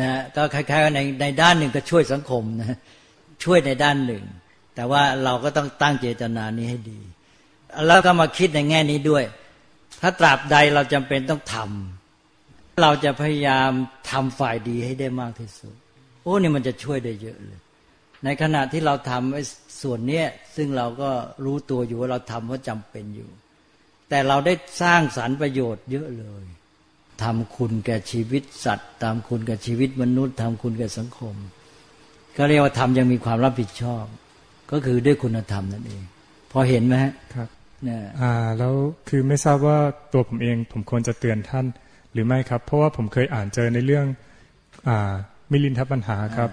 [0.00, 2.76] นะก็คล้ายๆในในด้านหนึ่งก็ช่วยสังคมนะ
[3.44, 4.24] ช่วยในด้านหนึ่ง
[4.74, 7.00] แต่ว่าเราก็ต้องตั้งเจตนานี้ให้ดี
[7.86, 9.24] แล้วก็มาคิดในแง่นี้ด้วย
[10.00, 11.97] ถ้าตราบใดเราจำเป็นต้องทำ
[12.82, 13.70] เราจะพยายาม
[14.10, 15.74] ทำฝ่ายดีให้ได้มากที่สุด
[16.22, 17.60] โอ้นี่มันจะช่วยได้เยอะเลย
[18.24, 21.10] ในขณะที่เราทำส่วนเนี้ยซึ่งเราก็
[21.44, 23.30] รู้ตัวอยู่ว่าเราทำเพราะจำเป็นอยู่
[24.08, 26.44] แต่เราได้สร้างสารรค์ประโยชน์เยอะเลย
[27.22, 31.34] ทำคุณแก่ชีวิตสัตว์ทำคุณแก่ชีวิตมนุษย์ทำคุณแก่สังคม
[32.36, 34.04] ก็เรียกว่าทำยังมีความรับผิดชอบ
[34.70, 36.02] ก็คือด้วยคุณธรรมนั่นเอง
[36.52, 36.94] พอเห็นไหม
[37.34, 37.48] ครับ
[37.84, 38.74] เนี่ยอ่า แล้ว
[39.08, 39.78] คือไม่ทราบว่า
[40.12, 41.78] ตัวผมเอง ผมควรจะเตือนท่านห
[42.18, 44.06] รือไม่ครับ เพราะว่าผมเคยอ่านเจอในเรื่อง
[44.88, 45.12] อ่า
[45.50, 46.50] มิลินทปัญหาครับ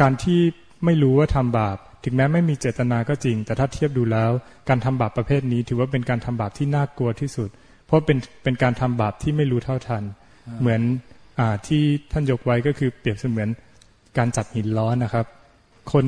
[0.00, 0.40] การที่
[0.84, 4.30] ไม่รู้ว่าทำบาป ถึงแม้ไม่มีเจตนาก็จริง แต่ถ้าเทียบดูแล้ว
[4.68, 7.48] การทำบาปประเภทนี้ ถือว่าเป็นการทำบาปที่น่ากลัวที่สุด
[7.86, 10.02] เพราะเป็นเป็นการทำบาปที่ไม่รู้เท่าทัน
[10.60, 10.80] เหมือน
[11.38, 13.48] อ่าที่ท่านยกไว้ก็คือเปรียบเสมือน
[14.18, 15.26] การจับหินร้อนนะครับ
[15.92, 16.04] คน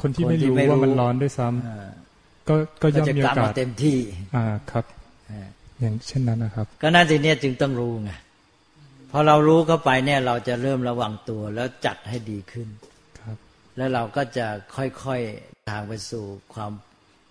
[0.00, 3.96] คนที่ไม่รู้ว่ามันร้อนด้วยซ้ำก็ก็ย่อมมีโอกาสเต็มที่
[4.36, 4.84] อ่าครับ
[5.80, 8.10] อย่างเช่นนั้นนะครับ ก็น่าจะเนี่ยจึงต้องรู้ไง
[9.10, 12.68] พอเรารู้เข้าไปเนี่ยเราจะเริ่มระวังตัวแล้วจัดให้ดีขึ้น
[13.20, 13.36] ครับ
[13.76, 16.72] แล้วเราก็จะค่อยๆทางไปสู่ความ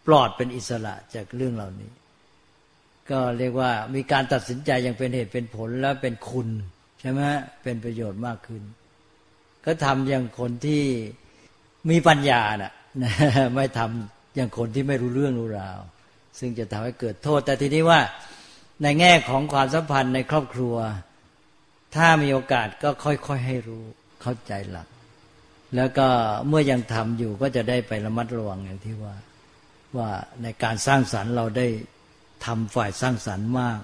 [0.06, 1.92] ปลอดเป็นอิสระจากเรื่องเหล่านี้
[3.12, 6.48] ก็เรียกว่ามีการตัดสินใจอย่างเป็นเหตุเป็นผลแล้วเป็นคุณ
[7.00, 7.22] ใช่ไหม
[7.64, 8.64] เป็นประโยชน์มากขึ้น
[9.66, 10.84] ก็ทำอย่างคนที่
[11.90, 12.74] มีปัญญาน่ะ
[13.56, 15.80] ไม่ทำอย่างคนที่ไม่รู้เรื่องรู้ราว
[16.40, 18.00] ซึ่งจะทำให้เกิดโทษ แต่ทีนี้ว่า
[18.84, 20.76] ในแง่ของความสัมพันธ์ในครอบครัว
[21.96, 23.84] ถ้ามีโอกาสก็ค่อยๆให้รู้
[24.22, 24.88] เข้าใจหลัก
[25.76, 26.08] แล้วก็
[26.48, 29.16] เมื่อยังทำอยู่ก็จะได้ไประมัดระวังอย่างที่ว่า
[29.98, 30.10] ว่า
[30.44, 31.68] ในการสร้างสรรค์เราได้
[32.46, 33.80] ทำฝ่ายสร้างสรรค์มาก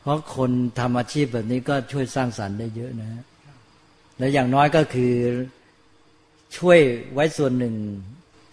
[0.00, 3.24] เพราะคนทำอาชีพแบบนี้ก็ช่วยสร้างสรรค์ได้เยอะนะ
[4.18, 5.14] และอย่างน้อยก็คือ
[6.56, 6.78] ช่วย
[7.12, 7.74] ไว้ส่วนหนึ่ง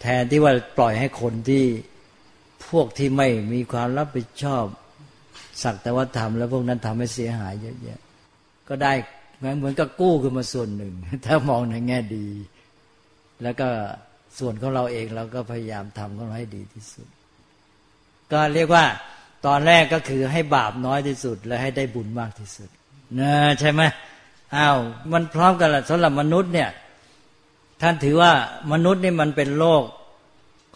[0.00, 1.64] แทนที่ว่าปล่อยให้คนที่
[2.68, 4.64] พวกที่ไม่มีความรับผิดชอบ
[5.62, 8.00] สักแต่ว่าทำแล้วพวกนั้นทำให้เสียหายเยอะแยะ
[8.68, 8.92] ก็ได้
[9.38, 10.94] เหมือนกับกู้ขึ้นมาส่วนหนึ่ง
[11.26, 12.26] ถ้ามองในแง่ดี
[13.42, 13.68] แล้วก็
[14.38, 17.08] ส่วนของเราเองเราก็พยายามทำของเราให้ดีที่สุด
[18.32, 18.84] ก็เรียกว่า
[19.46, 22.68] ตอนแรกก็คือให้บาปน้อยที่สุด และให้ได้บุญมากที่สุด
[23.20, 23.82] นะใช่ไหม
[24.56, 24.78] อ้าว
[25.12, 26.70] มันพร้อมกันละสำหรับมนุษย์เนี่ย
[27.82, 28.32] ท่านถือว่า
[28.72, 29.84] มนุษย์นี่มันเป็นโลก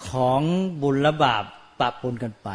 [0.09, 0.41] ของ
[0.83, 1.45] บุญและบาป
[1.81, 2.51] ปะปนกันไป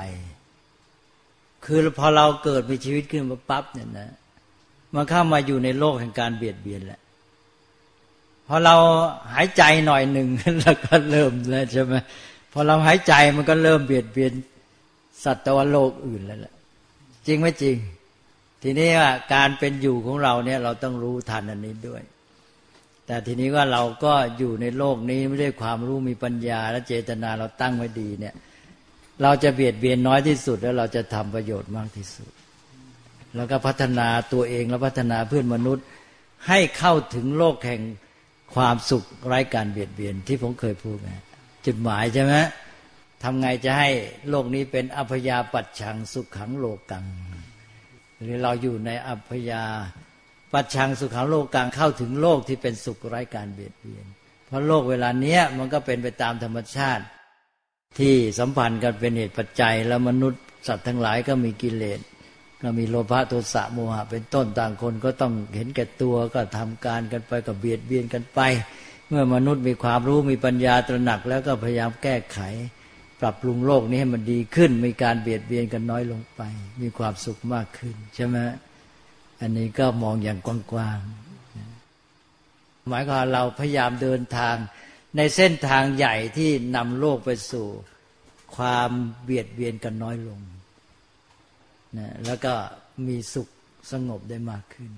[1.65, 4.09] คือพอเราเกิดมีชีวิตขึ้นมาปั๊บเนี่ยนะ
[4.93, 6.99] มันเข้ามาอยู่ในโลกแห่งการเบียดเบียนแหละ
[8.47, 8.75] พอเรา
[9.33, 10.27] หายใจหน่อยหนึ่ง
[10.61, 11.95] แล้วก็เริ่มแล้วใช่ไหม
[12.53, 14.31] พอเราหายใจมันก็เริ่มเบียดเบียน
[15.23, 16.53] สัตว์โลกอื่นแล้วแหละ
[17.27, 17.77] จริงไหมจริง
[18.61, 22.01] ทีนี้ว่าการเป็นอยู่ของเราเนี่ย เราต้องรู้ทันอันนี้ด้วย
[23.05, 28.33] แต่ทีนี้ว่าเราก็อยู่ในโลกนี้ไม่ได้ความรู้มีปัญญา และเจตนาเราตั้งไว้ดีเนี่ย
[29.21, 32.31] เราจะเบียดเบียนน้อยที่สุดแล้วเราจะทำประโยชน์มากที่สุด
[33.35, 35.85] แล้วก็พัฒนาตัวเองและพัฒนาเพื่อนมนุษย์
[36.47, 37.81] ให้เข้าถึงโลกแห่ง
[38.55, 41.11] ความสุขไร้การเบียดเบียนที่ผมเคยพูดไง
[41.65, 42.33] จุดหมายใช่ไหม
[43.23, 43.89] ทำไงจะให้
[44.29, 47.05] โลกนี้เป็นอัพยาปัจฉังสุขขังโลกัง
[48.21, 49.63] หรือเราอยู่ในอัพยา
[50.53, 54.05] ปัจชังสุขาโลกกลางเข้าถึงโลกที่เป็นสุขไร้การเบียดเบียน
[54.45, 57.03] เพราะโลกเวลาเนี้ยมันก็เป็นไปตามธรรมชาติ
[57.99, 61.99] ที่สัมพันธ์กันเป็นเหตุปัจจัย แล้วมนุษย์สัตว์ทั้งหลายก็มีกิเลส
[62.61, 68.39] เรามีโลภะโทสะโมหะเป็นต้นต่างคนก็ต้องเห็นแก่ตัวก็ทำการกันไปกับเบียดเบียนกันไป
[69.09, 72.39] เมื่อมนุษย์มีความรู้มีปัญญาตระหนักแล้วก็พยายามแก้ไข
[73.21, 76.41] ปรับปรุงโลกนี้ให้มันดีขึ้น มีการเบียดเบียนกันน้อยลงไป
[76.81, 78.37] มีความสุขมากขึ้นใช่ไหม
[79.41, 84.55] อันนี้ก็มองอย่างกว้างๆหมายความเราพยายามเดินทาง
[85.17, 87.67] ในเส้นทางใหญ่ที่นำโลกไปสู่
[88.55, 88.89] ความ
[89.23, 90.39] เบียดเบียนกันน้อยลง
[91.97, 92.53] นะแล้วก็
[93.07, 93.47] มีสุข
[93.91, 94.91] สงบได้มากขึ้น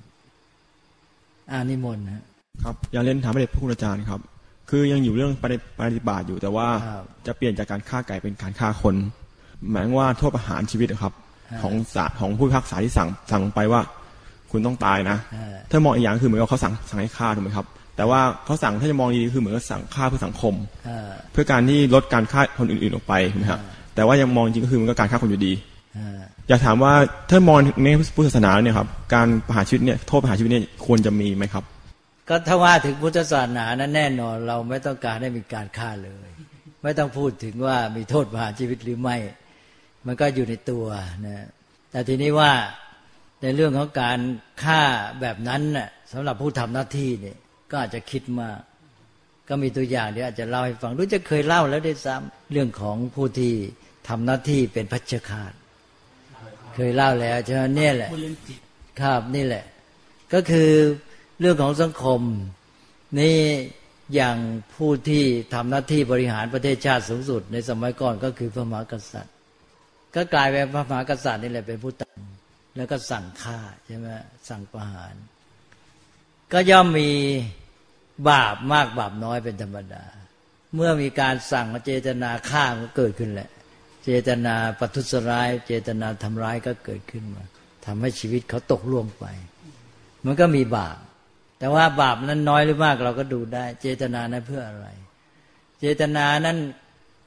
[1.52, 2.06] อานิมนต์
[2.64, 4.22] ครับอยากเล่นถามประเด็นพระคุณอาจารย์ครับ
[4.70, 6.68] คือยังอยู่เรื่องปฏิบัติอยู่แต่ว่า
[7.26, 8.96] จะเปลี่ยนจากการฆ่าไก่เป็นการฆ่าคน
[9.72, 11.14] หมายว่าโทษประหารชีวิตครับ
[11.62, 13.82] ของศาลของผู้พิพากษาที่สั่งสั่งไปว่า
[14.52, 15.18] คุณต้องตายนะ
[15.72, 20.54] ถ้ามองอีกอย่างคือเหมือนกับเขาสั่งสั่งให้ฆ่าถูกไหมครับ แต่ว่าเขาสั่งถ้าจะมองดีคือเหมือนกับสั่งฆ่าเพื่อสังคม
[21.32, 23.62] เพื่อการที่ลดการฆ่าคนอื่นๆออกไปถูกไหมครับ
[23.96, 25.54] แต่ว่ายังมองจริงก็คือมันก็การฆ่าคนอยู่ดี
[26.48, 26.94] อยากถามว่า
[27.30, 31.64] ถ้ามองในพุทธศาสนาเนี่ยครับการประหารชีวิตเนี่ยโทษประหารชีวิตเนี่ยควรจะมีไหมครับ
[32.30, 36.28] ก็ถ้าว่าถึงพุทธศาสนานั้นแน่นอนเราไม่ต้องการให้มีการฆ่าเลย
[36.84, 39.18] ไม่ต้องพูดถึงว่ามีโทษประหารชีวิตหรือไม่
[40.06, 40.86] มันก็อยู่ในตัว
[41.26, 41.46] นะ
[41.92, 42.52] แต่ทีนี้ว่า
[43.42, 44.20] ในเรื่องของการ
[44.64, 44.82] ฆ่า
[45.22, 47.38] แบบนั้นน่ะสำหรับผู้ทำหน้าที่เนี่ย
[47.70, 48.60] ก็อาจจะคิดมาก
[49.50, 53.54] ก็มีตัวอย่างเดี๋ยวอาจจะเล่าให้ฟังรู้จะเคยเล่าแล้วได้ซ้ำเรื่องของผู้ที่
[54.08, 55.54] ทำหน้าที่เป็นพัชคาต
[56.76, 58.12] เคยเล่าแล้วใช่ไหมเนี่ยแหละ
[59.02, 59.66] ครับนี่แหละ
[60.34, 60.72] ก็คือ
[61.40, 62.22] เรื่องของสังคม
[63.20, 63.38] นี่
[64.16, 64.38] อย่าง
[64.76, 65.24] ผู้ที่
[65.54, 69.34] ทำหน้าที่บริหารประเทศชาติสูงสุด ในสมัยก่อนก็คือพระมหากษัตริย์
[70.16, 72.20] ก็กลายเป็นพระมหากษัตริย์นี่แหละเป็นผู้ตั้ง
[72.78, 74.08] แล้วก็สั่งฆ่าใช่ไหม
[74.50, 75.14] สั่งประหาร
[76.54, 77.10] ก็ย่อมมี
[78.30, 80.04] บาปมากบาปน้อยเป็นธรรมดา
[80.76, 83.50] เมื่อมีการสั่งเจตนาฆ่าก็เกิดขึ้นแหละ
[84.04, 87.44] เจตนาปัทุสร้าย เจตนาทำร้ายก็เกิดขึ้นมา
[87.86, 89.26] ทำให้ชีวิตเขาตกล่วงไป
[90.26, 90.98] มันก็มีบาป
[91.60, 94.88] แต่ว่าบาปนั้นน้อยหรือมากเราก็ดูได้ เจตนานั้นเพื่ออะไร
[95.80, 96.58] เจตนานั้น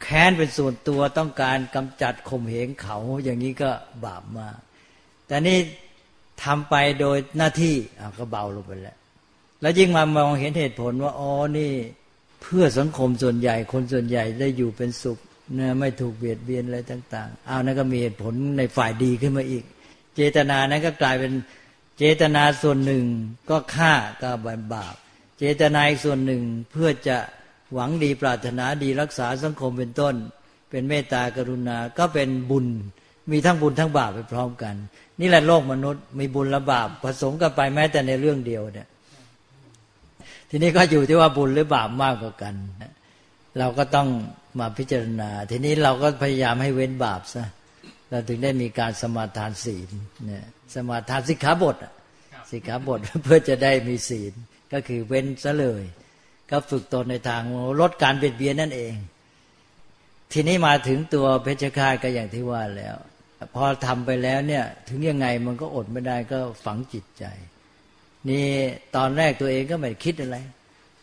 [0.03, 3.71] แค้นเป็นส่วนตัวต้องการกำจัดข่มเหงเขาอย่างนี้ก็
[4.05, 4.59] บาปมาก
[5.27, 5.59] แต่นี่
[6.45, 7.75] ทำไปโดยหน้าที่
[8.19, 8.99] ก็เบาลงไปแล้ว
[9.61, 11.73] แล้วยิ่งมามองเห็นเหตุผลว่าอ๋อนี่
[12.43, 15.19] เพื่อสังคมส่วนใหญ่คนส่วนใหญ่ได้อยู่เป็นสุข
[15.59, 19.65] นะไม่ถูกเบียดเบียนอะไรต่าง ๆ เอานั่นก็มีเหตุผลในฝ่ายดีขึ้นมาอีก
[20.15, 21.33] เจตนานั้นก็กลายเป็น
[21.99, 23.05] เจตนาส่วนหนึ่ง
[23.51, 24.31] ก็ฆ่าก็
[24.75, 24.95] บาป
[25.39, 27.17] เจตนาอีกส่วนหนึ่งเพื่อจะ
[27.75, 30.15] หวังดีปรารถนาดีรักษาสังคมเป็นต้น
[30.71, 32.67] เป็นเมตตากรุณาก็เป็นบุญ
[33.31, 34.75] มีทั้งบุญทั้งบาปไปพร้อมกัน
[35.21, 38.89] นี่แหละโลกมนุษย์มีบุญและบาปผสมกันไปแม้แต่ในเรื่องเดียวเนี่ย
[40.51, 42.55] ทีนี้ก็อยู่ที่ว่าบุญหรือบาปมากกว่ากัน
[43.59, 44.09] เราก็ต้อง
[44.61, 47.47] มาพิจารณา ทีนี้เราก็พยายามให้เว้นบาปซะ
[48.11, 49.91] เราถึงได้มีการสมาทานศีล
[50.27, 51.77] เนี่ยสมาทานสิกขาบท
[52.51, 54.33] สิกขาบทเพื่อจะได้มีศีล
[54.73, 55.85] ก็คือเว้นซะเลย
[56.51, 57.43] ก็ฝึกตนในทาง
[57.81, 58.95] ลดการเบียดเบียนนั่นเอง
[60.33, 62.97] ทีนี้มาถึงตัวเพชฌฆาตก็อย่างที่ว่าแล้ว
[63.55, 67.25] พอทำไปแล้วเนี่ย ถึงยังไงมันก็อดไม่ได้ก็ฝังจิตใจ
[68.31, 68.47] นี่
[68.97, 70.39] ตอนแรกตัวเองก็ไม่คิดอะไร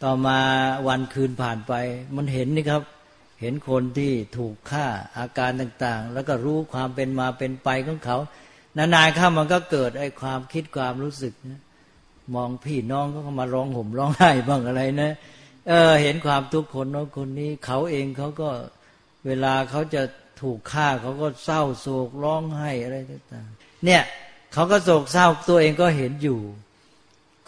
[0.03, 0.39] ต่อมา
[0.87, 1.73] วันคืนผ่านไป
[2.15, 2.81] มันเห็นนี่ครับ
[3.41, 4.85] เห็นคนที่ถูกฆ่า
[5.17, 8.17] อาการต่างๆ แล้วก็รู้ความเป็นมาเป็นไปของเขา
[8.77, 11.61] นานๆเข้ามันก็เกิดไอ้ความคิดความรู้สึกนะ
[12.35, 15.11] มองพี่น้องก็มาร้องห่มร้องไห้บ้างอะไรนะ
[15.67, 18.49] เออเห็นความทุกข์คนน้องคนนี้ เขาเองเขาก็
[19.25, 20.01] เวลาเขาจะ
[20.41, 24.01] ถูกฆ่าเขาก็เศร้าโศกร้องไห้อะไรต่างๆเนี่ย
[24.53, 26.39] เขาก็โศกเศร้าตัวเองก็เห็นอยู่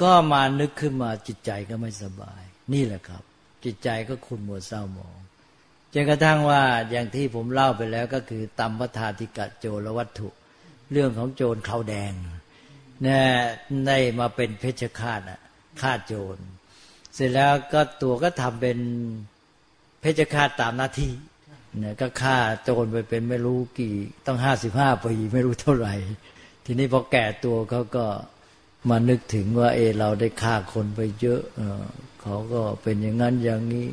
[0.01, 2.41] ก็มานึกขึ้นมาจิตใจก็ไม่สบาย
[2.73, 3.23] นี่แหละครับ
[3.65, 5.17] จิตใจก็ขุ่นมัวเศร้าหมอง
[5.93, 10.29] จนกระทั่งว่าอย่างที่ผมเล่าไปแล้วก็คือตัมพทาธิกะโจรวัตถุ
[10.91, 12.13] เรื่องของโจรเขาแดง
[13.01, 13.23] เนี่ย
[13.87, 15.39] ได้มาเป็นเพชฌฆาตอะ
[15.81, 16.37] ฆ่าโจร
[17.13, 18.77] เสร็จแล้วก็ตัวก็ทำเป็น
[20.01, 21.13] เพชฌฆาตตามหน้าที่
[21.79, 25.95] เนี่ยก็ฆ่าโจรไปเป็นไม่รู้กี่ต้องห้าสิบห้าปีไม่รู้เท่าไหร่
[26.65, 28.05] ทีนี้พอแก่ตัวเขาก็
[28.89, 31.41] มานึกถึงว่า เอ เราได้ฆ่าคนไปเยอะ
[32.21, 33.87] เขาก็เป็นอย่างนั้นอย่างนี้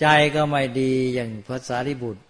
[0.00, 2.22] ใจก็ไม่ดีอย่างภาษาริบุตร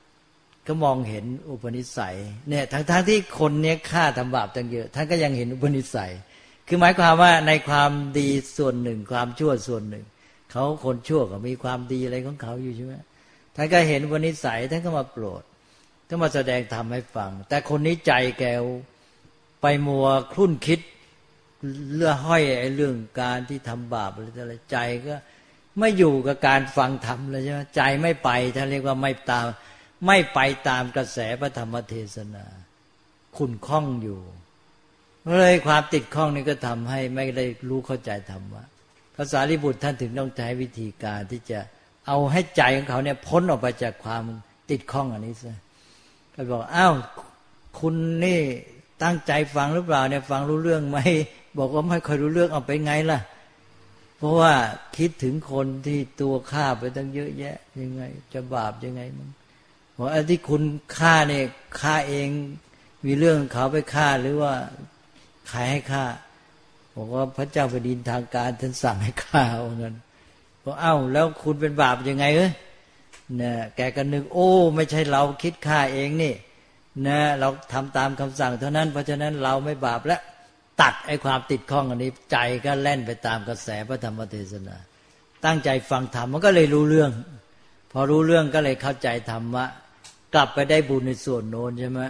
[0.66, 2.16] ก็มองเห็นอุปนิสัย
[2.49, 6.12] เนี่ยทั้งๆทที่คนเนี้ยฆ่าทำบาปตั้งเยอะท่านก็ยังเห็นอุปนิสัย
[6.68, 10.05] คือหมายความว่าในความดีส่วนหนึ่ง ความชั่วส่วนหนึ่ง
[10.53, 12.94] เขาคนชั่วก็มีความดีอะไรของเขาอยู่ใช่ไหม
[13.57, 15.42] ท่านก็เห็นอุปนิสัยท่านก็มาโปรด
[16.09, 18.64] ก็มาแสดงธรรมให้ฟัง แต่คนนี้ใจแกว
[19.61, 20.81] ไปมัวคลุ่นคิด
[21.94, 25.14] เลื่อห้อยไอ้เรื่องการที่ทำบาปอะไรใจก็
[25.79, 29.46] ไม่อยู่กับการฟังธรรมเลยใช่ไหมใจไม่ไปท่านเรียกว่าไม่ตาม
[30.07, 32.44] ไม่ไปตามกระแสพระธรรมเทศนา
[33.37, 34.20] คุณคล้องอยู่
[35.38, 38.62] เลยความติดข้องนี่ก็ทำให้ไม่ได้รู้เข้าใจธรรมะ
[39.16, 41.61] ภาษาลิบุตรท่านถึงต้องใช้วิธีการที่จะ
[42.07, 44.22] เอาให้ใจของเขาเนี่ยพ้นออกไปจากความ
[44.70, 45.57] ติดข้องอันนี้ซะ
[46.35, 46.94] ก็บอกอ้าว
[47.79, 48.40] คุณนี่
[49.02, 50.98] ตั้งใจฟังหรือเปล่าเนี่ยฟังรู้เรื่องไหม
[51.59, 53.21] บอกว่าไม่ค่อยรู้เรื่องเอาไปไงล่ะ
[54.16, 54.53] เพราะว่า
[54.97, 59.29] คิดถึงคนที่ตัวฆ่าไปตั้งเยอะแยะ ยังไง จะบาปยังไงมัน
[59.97, 60.62] บอกไอ้ที่คุณ
[60.97, 61.45] ฆ่าเนี่ย
[61.81, 62.29] ฆ่าเอง
[63.05, 64.55] มีเรื่องเขาไปฆ่าหรือว่า
[65.49, 66.05] ใครให้ฆ่า
[66.97, 69.97] บอกว่าพระเจ้าแผ่นดินทางการท่านสั่งให้ฆ่าว่างั้น
[70.64, 72.53] บอกเอ้า แล้วคุณเป็นบาปยังไงเอ้ย
[73.37, 76.35] เนี่ยแกก็นึก โอ้ ไม่ใช่เราคิดฆ่าเองนี่
[77.07, 80.21] นะเราทำตามคำสั่งเท่านั้น เพราะฉะนั้นเราไม่บาปแล้ว
[80.81, 84.77] ตัดไอ้ความติดข้องอันนี้ ใจก็แล่นไปตามกระแสพระธรรมเทศนา
[85.45, 87.11] ตั้งใจฟังธรรมมันก็เลยรู้เรื่อง
[87.93, 89.65] พอรู้เรื่องก็เลยเข้าใจธรรมะ
[90.35, 92.03] กลับไปได้บุญในส่วนโน้นใช่ไหม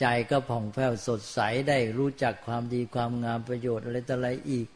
[0.00, 4.66] ใจก็ผ่องแผ้วสดใสได้รู้จักความดีความงามประโยชน์อะไรต่ออะไรอีก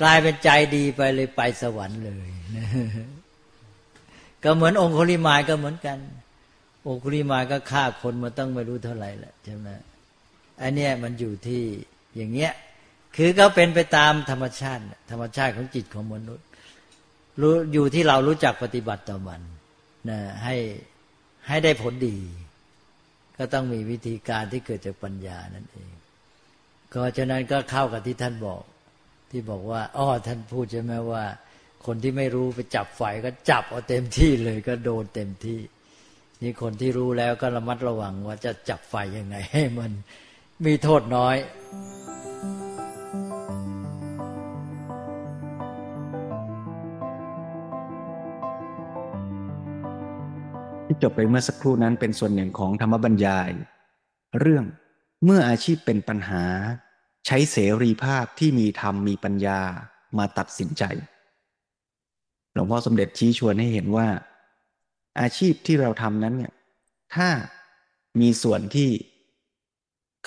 [0.00, 2.28] กลายเป็นใจดีไปเลยไปสวรรค์เลย
[4.44, 5.98] ก็เหมือนองคุลิมายก็เหมือนกัน
[6.86, 9.68] องคุลิมายก็ฆ่าคนมาตั้งไม่รู้เท่าไหร่แหละใช่ไหม
[10.62, 11.64] อันเนี้ยมันอยู่ที่
[12.16, 12.52] อย่างเงี้ย
[13.16, 16.46] คือก็เป็นไปตามธรรมชาติ ธรรมชาติของจิตของมนุษย์
[17.40, 19.40] รู้อยู่ที่เรารู้จักปฏิบัติต่อมัน
[20.10, 20.56] นะให้
[21.48, 22.18] ให้ได้ผลดี
[23.38, 25.92] ก็ต้องมีวิธีการที่เกิดจากปัญญานั่นเอง
[26.92, 28.62] ก็ฉะนั้นก็เข้ากับที่ท่านบอก
[29.30, 31.24] ที่บอกว่าอ๋อท่านพูดใช่ไหมว่า
[31.86, 35.60] คนที่ไม่รู้ไปจับไฟก็จับเอาเต็มที่เลยก็โดนเต็มที่
[36.42, 39.92] นี่คนที่รู้แล้วก็ระมัดระวังว่าจะจับไฟยังไงให้มัน
[40.68, 41.36] มีโทษน้อย
[50.86, 53.50] ที่จบไปเมื่อสักครู่นั้นเป็นส่วนหนึ่งของธรรมบรรยาย
[54.40, 54.64] เรื่อง
[55.24, 56.44] เมื่ออาชีพเป็นปัญหา
[57.26, 59.60] ใช้เสรีภาพที่มีธรรมมีปัญญา
[60.18, 60.84] มาตัดสินใจ
[62.52, 64.08] หลวงพ่อสมเด็จชี้ชวนให้เห็นว่า
[65.20, 66.52] อาชีพที่เราทำนั้นเนี่ย
[67.14, 67.28] ถ้า
[68.20, 68.90] มีส่วนที่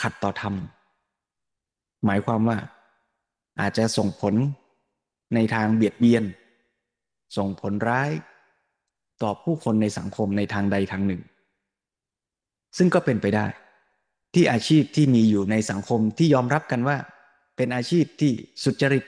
[0.01, 0.55] ขัดต่อธรรม
[2.05, 2.57] หมายความว่า
[3.59, 4.33] อาจจะส่งผล
[5.35, 6.23] ในทางเบียดเบียน
[7.37, 8.11] ส่งผลร้าย
[9.21, 11.21] ต่อผู้คนในสังคมในทางใดทางหนึ่ง
[12.77, 13.45] ซึ่งก็เป็นไปได้
[14.33, 16.97] ที่อาชีพที่มีอยู่ในสังคมที่ยอมรับกันว่า
[17.55, 18.31] เป็นอาชีพที่
[18.63, 19.05] สุจริต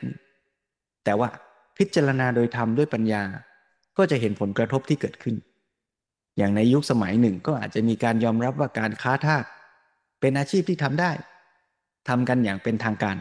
[1.04, 1.30] แต่ว่า
[1.78, 3.23] พิจารณาโดยธรรมด้วยปัญญา
[3.97, 5.36] ก็จะเห็นผลกระทบที่เกิดขึ้น
[6.38, 9.45] อย่างในยุคสมัยหนึ่งก็อาจจะมีการยอมรับว่าการค้าทาส
[10.19, 11.12] เป็นอาชีพที่ทำได้
[12.10, 13.17] ทำกันอย่างเป็นทางการ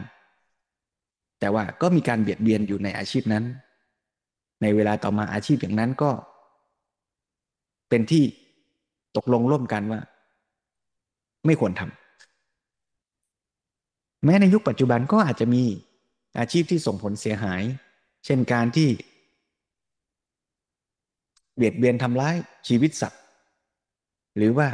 [1.39, 3.43] แต่ว่าก็มีการเบียดเบียนอยู่ในอาชีพนั้น
[4.61, 6.11] ในเวลาต่อมาอาชีพอย่างนั้นก็
[7.89, 8.23] เป็นที่
[9.17, 10.01] ตกลงร่วมกันว่า
[11.45, 11.91] ไม่ควรทำ
[14.25, 15.63] แม้ในยุคปัจจุบันก็อาจจะมี
[16.39, 17.61] อาชีพที่ส่งผลเสียหาย
[18.25, 18.89] เช่นการที่
[21.55, 22.35] เบียดเบียนทำร้าย
[22.67, 23.21] ชีวิตสัตว์
[24.37, 24.67] หรือว่า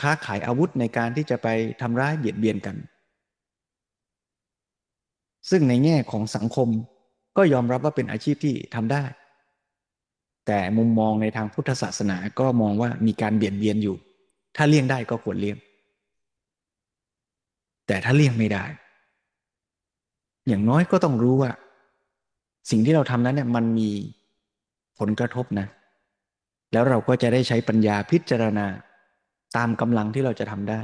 [0.00, 1.48] ค้าขายอาวุธในการที่จะไป
[1.80, 2.76] ทำร้ายเบียดเบียนกัน
[5.50, 6.68] ซึ่งในแง่ของสังคม
[7.36, 9.04] ก็ยอมรับว่าเป็นอาชีพที่ทำได้
[10.46, 13.96] แต่มุมมองในทางพุทธศาสนาก็มองว่ามีการเบียดเบียนอยู่
[14.56, 15.58] ถ้าเลี่ยงได้ก็ควรเลี่ยง
[17.86, 18.64] แต่ถ้าเลี่ยงไม่ได้
[20.48, 21.50] อย่างน้อยก็ต้องรู้ว่า
[22.70, 23.90] สิ่งที่เราทำนั้นเนี่ยมันมี
[24.98, 25.66] ผลกระทบนะ
[26.72, 28.66] แล้วเราก็จะได้ใช้ปัญญาพิจารณา
[29.56, 30.80] ตามกำลังที่เราจะทำได้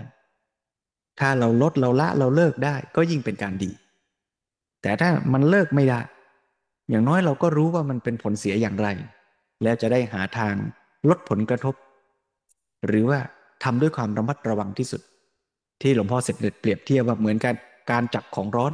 [1.20, 3.70] ถ้าเราลดเราละเราเลิกได้ก็ยิ่งเป็นการดี
[4.82, 6.00] แต่ถ้ามันเลิกไม่ได้
[6.90, 8.88] อย่างน้อยเราก็รู้ว่ามันเป็นผลเสียอย่างไร
[9.62, 10.54] แล้วจะได้หาทาง
[11.08, 11.74] ลดผลกระทบ
[12.86, 13.18] หรือว่า
[13.64, 15.02] ทำด้วยความระมัดระวังที่สุด
[15.82, 17.54] ที่หลวงพ่อเสด็จเปรียบเทียบว่าเหมือนกัน
[17.90, 18.72] การจับของร้อน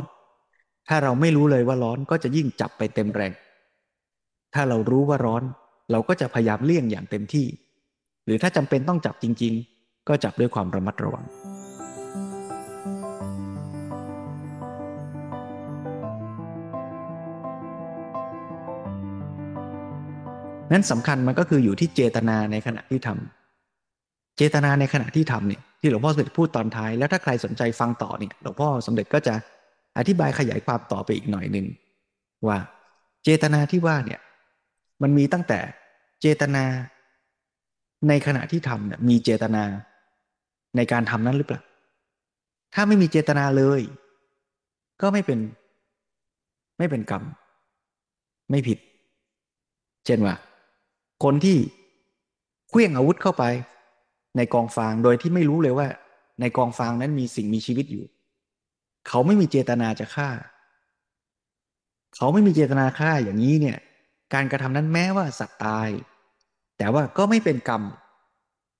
[0.88, 3.32] ถ้าเราไม่รู้เลยว่าร้อนก็จะยิ่งจับไปเต็มแรง
[4.54, 5.42] ถ้าเรารู้ว่าร้อน
[5.90, 7.46] เราก็จะพยายามเลี่ยงอย่างเต็มที่
[8.24, 9.75] หรือถ้าจำเป็นต้องจับจริง ๆ
[10.08, 11.24] ก็จับด้วยความระมัดระวัง
[20.72, 29.34] นั้นสำคัญมันก็คืออยู่ที่เจตนาในขณะที่ทำเจตนาในขณะที่ทำเนี่ยที่หลวงพ่อสมเด็จพูดตอนท้าย แล้วถ้าใครสนใจฟังต่อเนี่ยหลวงพ่อสมเด็จก็จะ
[29.98, 31.66] อธิบายขยายความต่อไปอีกหน่อยหนึ่ง
[32.46, 32.58] ว่า
[33.24, 34.20] เจตนาที่ว่าเนี่ย
[35.02, 35.60] มันมีตั้งแต่
[36.20, 36.64] เจตนา
[38.08, 39.64] ในขณะที่ทำเนี่ยมีเจตนา
[40.76, 41.60] ในการทำนั้นหรือเปล่า
[42.74, 43.80] ถ้าไม่มีเจตนาเลย
[45.00, 45.38] ก็ไม่เป็น
[46.78, 47.22] ไม่เป็นกรรม
[48.50, 48.78] ไม่ผิด
[50.06, 50.34] เช่นว่า
[51.24, 51.58] คนที่
[52.68, 53.44] เคลื่องอาวุธเข้าไป
[54.36, 55.88] ในกองฟางโดยที่ไม่รู้เลยว่า
[56.40, 58.04] ในกองฟางนั้นมีสิ่งมีชีวิตอยู่
[59.08, 60.30] เขาไม่มีเจตนาจะฆ่า
[62.16, 63.78] เขาไม่มีเจตนาฆ่าอย่างนี้เนี่ย
[64.34, 65.88] การกระทำนั้นแม้ว่าสัตว์ตาย
[66.78, 67.82] แต่ว่าก็ไม่เป็นกรรม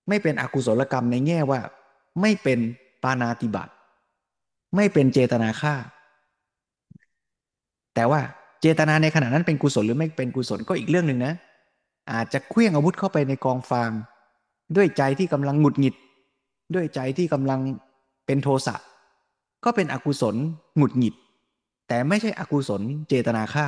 [0.08, 1.60] ไม่เป็นอกุศลกรรมในแง่ว่า
[2.20, 2.58] ไม่เป็น
[3.02, 3.68] ปานาติบาต
[4.76, 5.74] ไม่เป็นเจตนาฆ่า
[7.94, 8.20] แต่ว่า
[8.60, 11.34] เจตนาในขณะนั้นเป็นกุศลหรือไม่เป็นกุศลก็อีกเรื่องหนึ่งนะ
[12.12, 13.90] อาจจะเคลื่องอาวุธเข้าไปในกองฟาง
[14.76, 15.94] ด้วยใจที่กำลังหงุดหงิด
[16.74, 17.60] ด้วยใจที่กำลัง
[18.26, 18.76] เป็นโทสะ
[19.64, 20.36] ก็เป็นอกุศล
[20.76, 21.14] หงุดหงิด
[21.88, 23.66] แต่ไม่ใช่อกุศลเจตนาฆ่า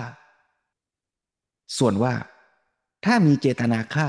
[1.79, 2.15] ส่วนว่า
[3.05, 4.09] ถ้ามีเจตนาฆ่า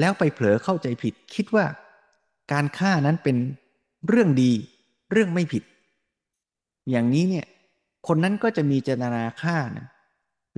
[0.00, 1.64] แล้วไปเผลอเข้าใจผิดคิดว่า
[2.52, 3.36] การฆ่านั้นเป็น
[4.08, 4.52] เรื่องดี
[5.12, 5.62] เรื่องไม่ผิด
[6.90, 7.46] อย่างนี้เนี่ย
[8.06, 9.86] คนนั้นก็จะมีเจตนาฆ่านะ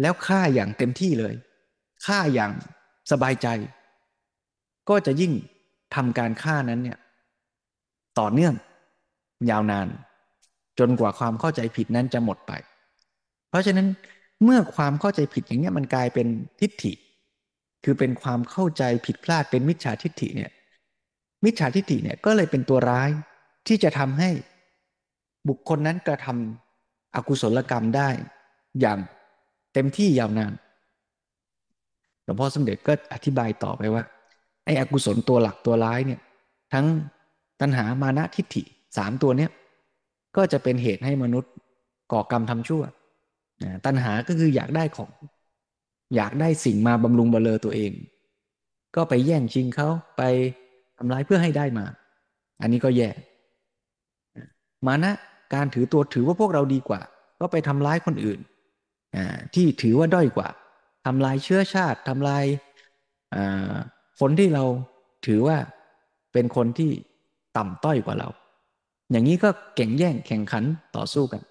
[0.00, 1.34] แล้วฆ่าอย่างเต็มที่เลย
[2.06, 2.52] ฆ่าอย่าง
[3.10, 3.48] สบายใจ
[4.88, 5.32] ก็จะยิ่ง
[5.94, 6.98] ทำการฆ่านั้นเนี่ย
[8.18, 8.54] ต่อเนื่อง
[9.50, 9.88] ยาวนาน
[10.78, 12.52] จนกว่าความเข้าใจผิดนั้นจะหมดไป
[13.48, 13.86] เพราะฉะนั้น
[14.44, 16.26] เมื่อความเข้าใจผิดอย่างนี้มันกลายเป็น
[16.60, 16.92] ทิฏฐิ
[17.84, 20.50] คือเป็นความเข้าใจผิดพลาดเป็นมิจฉาทิฏฐิเนี่ย
[21.44, 23.10] มิจฉาทิฏฐิเนี่ยก็เลยเป็นตัวร้าย
[23.66, 24.30] ที่จะทำให้
[25.48, 28.08] บุคคลนั้นกระทำอกุศลกรรมได้
[28.80, 28.98] อย่าง
[29.72, 30.52] เต็มที่ยาวนาน
[32.24, 34.02] หลวงพ่อสมเด็จก็อธิบายต่อไปว่า
[34.64, 36.20] ไอ้อกุศลตัวหลักตัวร้ายเนี่ย
[36.72, 36.86] ทั้ง
[37.60, 38.62] ตัณหามานะทิฏฐิ
[38.96, 39.50] สามตัวเนี้ย
[40.36, 41.52] ก็จะเป็นเหตุให้มนุษย์
[42.12, 42.82] ก่อกรรมทำชั่ว
[43.86, 45.10] ตัณหาก็คืออยากได้ของ
[46.16, 47.92] อยากได้สิ่งมาบำรุงบำเรอตัวเอง
[48.96, 50.22] ก็ไปแย่งชิงเขาไป
[50.98, 51.86] ทำร้ายเพื่อให้ได้มา
[52.60, 53.10] อันนี้ก็แย่
[54.86, 55.12] มานะ
[55.54, 57.00] การถือตัวถือว่าพวกเราดีกว่า
[57.40, 58.40] ก็ไปทำร้ายคนอื่น
[59.54, 60.48] ที่ถือว่าด้อยกว่า
[61.06, 62.44] ทำลายเชื้อชาติทำลาย
[64.20, 64.64] คนที่เรา
[65.26, 65.58] ถือว่า
[66.32, 66.90] เป็นคนที่
[67.56, 68.28] ต่ำต้อยกว่าเรา
[69.10, 70.64] อย่างนี้ก็เก่งแย่งแข่งขัน
[70.96, 71.42] ต่อสู้กัน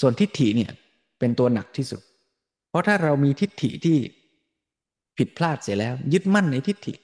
[0.00, 0.72] ส่วนทิฏฐิเนี่ย
[1.18, 2.00] เป็นตัวหนักที่สุด
[2.68, 3.98] เพราะถ้าเรามีทิฏฐิที่
[5.18, 6.94] ผิดพลาดเสียแล้ว ยึดมั่นในทิฏฐิ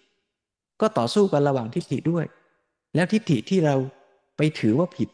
[0.81, 2.25] ก็ต่อสู้กันระหว่างทิฏฐิด้วย
[2.95, 3.75] แล้วทิฏฐิที่เรา
[4.37, 5.09] ไปถือว่าผิด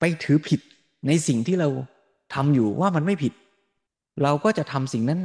[0.00, 0.60] ไปถือผิด
[1.06, 1.68] ในสิ่งที่เรา
[2.34, 3.32] ทำอยู่ว่ามันไม่ผิด
[4.22, 5.20] เราก็จะทำสิ่งนั้น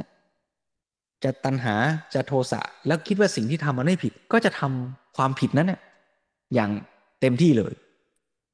[1.24, 1.74] จะตัณหา
[2.14, 5.80] จะโทสะแล้วคิดว่าสิ่งที่ทำมันไม่ผิด ก็จะทำความผิดนั้นเนี่ย
[6.54, 6.70] อย่าง
[7.20, 7.72] เต็มที่เลย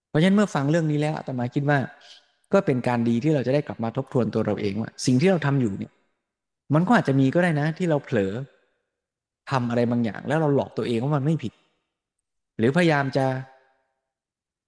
[0.08, 1.78] เพราะฉะนั้นเมื่อฟังเรื่องนี้แล้วอาตมาคิดว่า
[2.52, 5.92] ก็เป็นการดีที่เราจะได้กลับมาทบทวนตัวเราเองว่า สิ่งที่เราทำอยู่เนี่ย
[6.74, 8.32] มันก็อาจจะมีก็ได้นะ ที่เราเผลอ
[9.50, 11.52] ทำอะไรบางอย่าง แล้วเราหลอกตัวเองว่ามันไม่ผิด
[12.58, 13.26] หรือพยายามจะ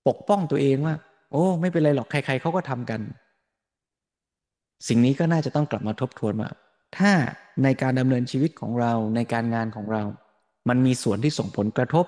[0.08, 0.94] ปกป้องตัวเองว่า
[1.32, 3.00] โอ้ ไม่เป็นไรหรอกใคร ๆเขาก็ทำกัน
[4.88, 6.50] สิ่งนี้ก็น่าจะต้องกลับมาทบทวนว่า
[6.98, 7.12] ถ้า
[7.62, 10.02] ในการดำเนินชีวิตของเราในการงานของเรา
[10.68, 12.06] มันมีส่วนที่ส่งผลกระทบ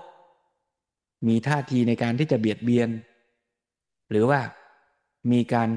[1.28, 2.88] มีท่าทีในการที่จะเบียดเบียน
[4.10, 4.40] หรือว่า
[5.32, 5.68] มีการ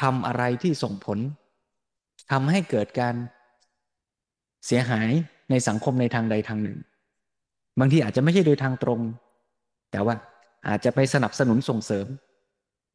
[0.00, 1.18] ทำอะไรที่ส่งผล
[2.30, 3.14] ทำให้เกิดการ
[4.66, 5.10] เสียหาย
[5.50, 6.78] ในสังคมในทางใดทางหนึ่ง
[7.80, 9.00] บางทีอาจจะไม่ใช่โดยทางตรง
[9.92, 10.14] แต่ว่า
[10.68, 12.06] อาจจะไปสนับสนุนส่งเสริม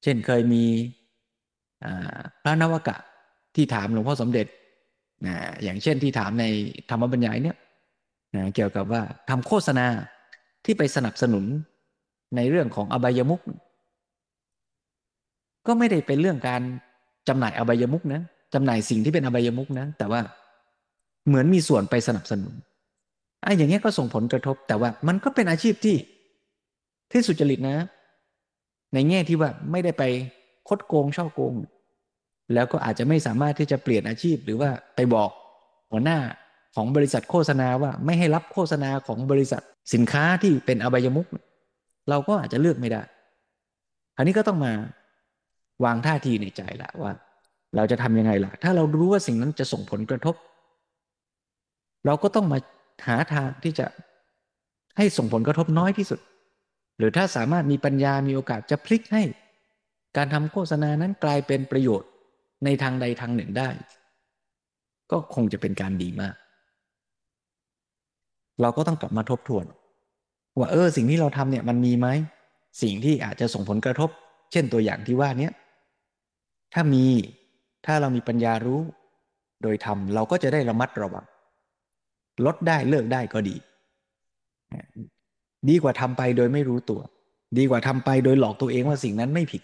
[0.03, 0.63] เช่นเคยมี
[2.43, 2.95] พระนวกะ
[3.55, 4.47] ที่ถามหลวงพ่อสมเด็จ
[5.27, 6.45] นะอย่างเช่นที่ถามใน
[6.89, 7.57] ธรรมบรรยายเนี่ย
[8.35, 9.85] นะเกี่ยวกับว่าทำโฆษณา
[10.65, 11.45] ที่ไปสนับสนุน
[12.35, 13.41] ในเรื่องของอบายมุก
[15.67, 16.61] ก็ไม่ได้เป็นเรื่องการ
[17.27, 18.21] จำหน่ายอบายมุกนะ
[18.53, 20.21] จำหน่ายสิ่งที่เป็นอบายมุกนะ แต่ว่า
[21.27, 22.53] เหมือนมีส่วนไปสนับสนุน
[23.43, 25.97] ไอ้อย่างเงี้ยก็ส่งผลกระทบ แต่ว่ามันก็เป็นอาชีพที่
[27.11, 27.77] ที่สุจริตนะ
[28.93, 30.03] ในแง่ที่ว่าไม่ได้ไป
[30.67, 31.53] คดโกงช่อโกง
[32.53, 35.29] แล้วก็อาจจะไม่สามารถที่จะเปลี่ยนอาชีพ หรือว่าไปบอก
[35.91, 36.19] หัวหน้า
[36.75, 39.61] ของบริษัทโฆษณาว่าไม่ให้รับโฆษณาของบริษัท
[39.93, 41.27] สินค้าที่เป็นอบายมุก
[42.09, 43.01] เราก็อาจจะเลือกไม่ได้
[44.17, 44.73] อันนี้ก็ต้องมา
[45.85, 47.11] วางท่าทีในใจละว่า
[47.75, 50.35] เราจะทำยังไงล่ะ ถ้าเรารู้ว่าสิ่งนั้นจะส่งผลกระทบ
[52.05, 52.59] เราก็ต้องมา
[53.07, 53.85] หาทางที่จะ
[54.97, 56.19] ให้ส่งผลกระทบน้อยที่สุด
[56.97, 59.23] หรือถ้าสามารถมีปัญญามีโอกาสจะพลิกให้
[60.17, 62.09] การทำโฆษณานั้นกลายเป็นประโยชน์
[62.65, 63.69] ในทางใดทางหนึ่งได้
[65.11, 66.35] ก็คงจะเป็นการดีมาก
[68.61, 69.65] เราก็ต้องกลับมาทบทวน
[70.57, 72.07] ว่าเออสิ่งที่เราทำเนี่ยมันมีไหม
[72.81, 74.09] สิ่งที่อาจจะส่งผลกระทบ
[74.51, 75.49] เช่นตัวอย่างที่ว่านี้
[76.73, 77.05] ถ้ามี
[77.85, 78.81] ถ้าเรามีปัญญารู้
[79.63, 81.25] โดยทำเราก็จะได้ระมัดระวัง
[82.45, 83.55] ลดได้เลิกได้ก็ดี
[85.69, 87.01] ดีกว่าทำไปโดยไม่รู้ตัว
[87.57, 89.61] ดีกว่าทำไปโดยหลอกตัวเองว่าสิ่งนั้นไม่ผิด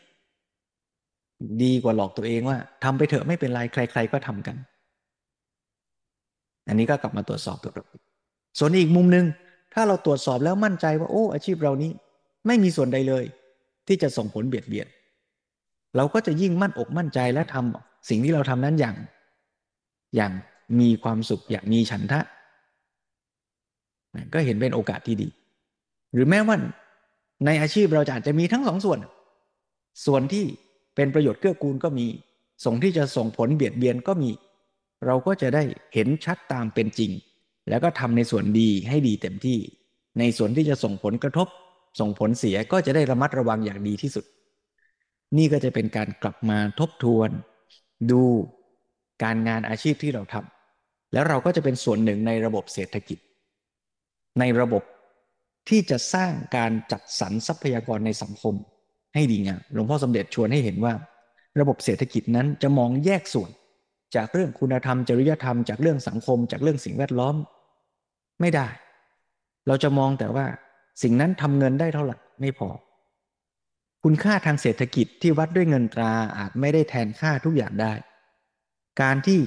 [1.63, 4.55] ดีกว่าหลอกตัวเองว่าทำไปเถอะไม่เป็นไรใคร ๆ ก็ทำกัน
[6.67, 7.85] อันนี้ก็กลับมาตรวจสอบตัวเรา
[8.59, 9.25] ส่วนอีกมุมหนึ่ง
[9.73, 11.91] ถ้าเราตรวจสอบแล้วมั่นใจว่าโอ้ อาชีพเรานี้
[12.47, 13.23] ไม่มีส่วนใดเลย
[13.87, 14.87] ที่จะส่งผลเบียดเบียน
[15.95, 18.95] เราก็จะยิ่งมั่นอกมั่นใจและทำสิ่งที่เราทำนั้นอย่าง
[20.15, 20.31] อย่าง
[20.79, 22.19] มีความสุขอย่างมีฉันทะ
[24.33, 25.27] ก็เห็นเป็นโอกาสที่ดี
[26.13, 26.57] หรือแม้ว่า
[27.45, 28.99] ในอาชีพเราจะอาจจะมีทั้งสองส่วน
[30.05, 30.45] ส่วนที่
[30.95, 32.07] เป็นประโยชน์เกื้อกูลก็มี
[32.65, 34.31] ส่งที่จะส่งผลเบียดเบียนก็มี
[35.05, 35.63] เราก็จะได้
[35.93, 37.11] เห็นชัดตามเป็นจริง
[37.69, 39.59] แล้วก็ทำในส่วนดีให้ดีเต็มที่
[40.19, 41.47] ในส่วนที่จะส่งผลกระทบ
[41.99, 44.25] ส่งผลเสียก็จะได้ระมัดระวังอย่างดีที่สุด
[45.37, 47.29] นี่ก็จะเป็นการกลับมาทบทวน
[48.11, 48.21] ดู
[49.23, 53.17] การงานอาชีพที่เราทำแล้วเราก็จะเป็นส่วนหนึ่งในระบบเศรษฐกิจ
[54.39, 54.83] ในระบบ
[55.69, 58.55] ที่จะสร้างการจัดสรรทรัพยากรในสังคม
[59.15, 60.93] ให้ดีงามหลวงพ่อสมเด็จชวนให้เห็นว่า
[61.59, 63.51] ระบบเศรษฐกิจนั้นจะมองแยกส่วน
[64.15, 67.35] จากเรื่องคุณธรรม จริยธรรมจากเรื่องสังคม จากเรื่องสิ่งแวดล้อม
[68.41, 68.67] ไม่ได้
[69.67, 70.45] เราจะมองแต่ว่า
[71.03, 72.69] สิ่งนั้นทำเงินได้เท่าไหร่ไม่พอ
[74.03, 77.93] คุณค่าทางเศรษฐกิจที่วัดด้วยเงินตราอาจไม่ได้แทนค่าทุกอย่างได้
[79.01, 79.39] การที่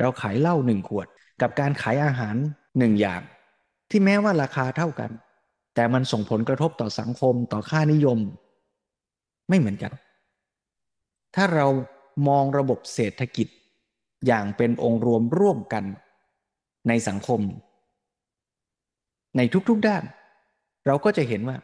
[0.00, 1.06] เราขายเหล้าหนึ่งขวด
[1.42, 2.36] กับการขายอาหาร
[2.78, 3.20] หนึ่งอย่าง
[3.96, 5.10] ที่แม้ว่าราคาเท่ากัน
[5.74, 8.18] แต่มันส่งผลกระทบต่อสังคมต่อค่านิยม
[9.48, 9.92] ไม่เหมือนกัน
[11.34, 11.66] ถ้าเรา
[12.28, 13.48] มองระบบเศรษฐกิจ
[14.26, 15.84] อย่างเป็นองค์รวมร่วมกัน
[16.88, 17.40] ในสังคม
[19.36, 20.04] ในทุกๆด้าน
[20.86, 21.56] เราก็จะเห็นว่า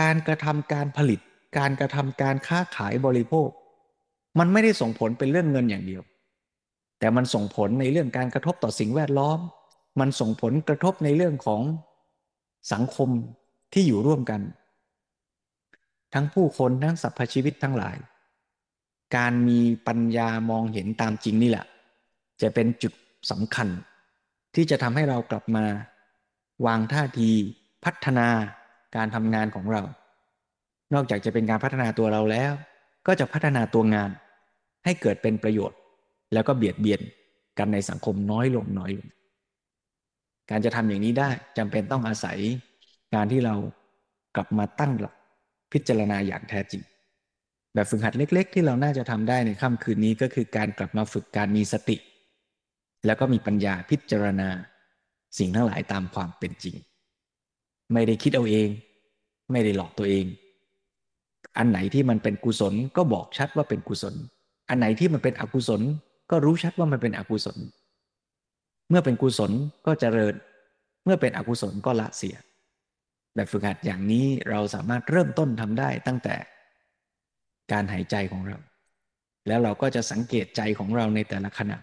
[0.00, 1.20] การกระทำการผลิต
[1.58, 3.48] การกระทำการค้าขายบริโภค
[4.38, 6.02] มันไม่ได้ส่งผลเป็นเรื่องเงินอย่างเดียว
[6.98, 9.40] แต่มันส่งผลในเรื่องการกระทบต่อสิ่งแวดล้อม
[10.00, 11.62] มันส่งผลกระทบในเรื่องของ
[12.72, 13.08] สังคม
[13.72, 14.40] ที่อยู่ร่วมกัน
[16.14, 17.96] ทั้งผู้คนทั้งสรรพชีวิตทั้งหลาย
[19.16, 21.64] การมีปัญญามองเห็นตามจริงนี่แหละ
[22.42, 22.92] จะเป็นจุด
[23.30, 23.68] สำคัญ
[24.54, 25.64] ที่จะทำให้เรากลับมา
[26.66, 27.30] วางท่าที
[27.84, 28.28] พัฒนา
[28.96, 29.82] การทำงานของเรา
[30.94, 32.52] นอกจากจะเป็นการพัฒนาตัวเราแล้ว
[33.06, 34.10] ก็จะพัฒนาตัวงาน
[34.84, 35.78] ให้เกิดเป็นประโยชน์
[36.32, 37.00] แล้วก็เบียดเบียน
[37.58, 39.08] กันในสังคมน้อยลงน้อยลง
[40.52, 42.38] การจะทำอย่างนี้ได้จำเป็นต้องอาศัย
[43.14, 43.54] การที่เรา
[44.36, 45.14] กลับมาตั้งหลัก
[45.72, 46.82] พิจารณาอย่างแท้จริง
[47.74, 51.96] แบบฝึกหัดเล็ก ๆ ที่เราน่าจะทำได้ในค่ำคืนนี้ก็คือการกลับมาฝึกการมีสติ
[53.06, 54.48] แล้วก็มีปัญญาพิจารณา
[55.38, 56.76] สิ่งทั้งหลายตามความเป็นจริง
[57.92, 58.68] ไม่ได้คิดเอาเอง
[59.52, 60.26] ไม่ได้หลอกตัวเอง
[61.58, 64.14] อันไหนที่มันเป็นกุศลก็บอกชัดว่าเป็นกุศล
[64.68, 65.80] อันไหนที่มันเป็นอกุศล
[66.30, 67.56] ก็รู้ชัดว่ามันเป็นอกุศล
[68.92, 69.52] เมื่อเป็นกุศล
[69.86, 70.34] ก็เจริญ
[71.04, 72.36] เมื่อเป็นอกุศลก็ละเสีย
[73.34, 76.36] แบบฝึกหัดอย่างนี้เราสามารถเริ่มต้นทำได้ตั้งแต่
[77.72, 78.58] การหายใจของเรา
[79.46, 81.78] แล้วเราก็จะสังเกตใจของเราในแต่ละขณะ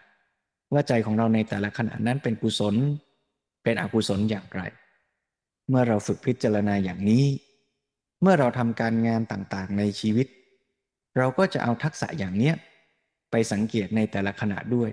[0.74, 2.76] ว่าใจของเราในแต่ละขณะนั้นเป็นกุศล
[3.64, 4.62] เป็นอกุศลอย่างไร
[5.70, 7.26] เมื่อเราฝึกพิจารณาอย่างนี้
[8.22, 10.28] เมื่อเราทำการงานต่างๆในชีวิต
[11.18, 12.56] เราก็จะเอาทักษะอย่างเนี้ย
[13.32, 14.90] ไปสังเกตในแต่ละขณะด้วย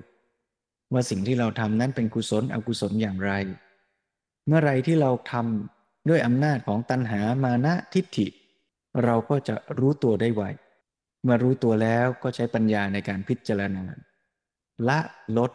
[0.93, 3.33] ว่าสิ่งที่เราทำนั้นเป็นกุศลอกุศลอย่างไร
[4.47, 8.27] เมื่อไรที่เราทำด้วยอำนาจของตัณหามานะทิฏฐิ
[9.05, 10.43] เราก็จะรู้ตัวได้ไว
[11.23, 13.85] เมื่อรู้ตัวแล้วก็ใช้ปัญญาในการพิจารณา
[14.89, 14.99] ละ
[15.39, 15.51] ลด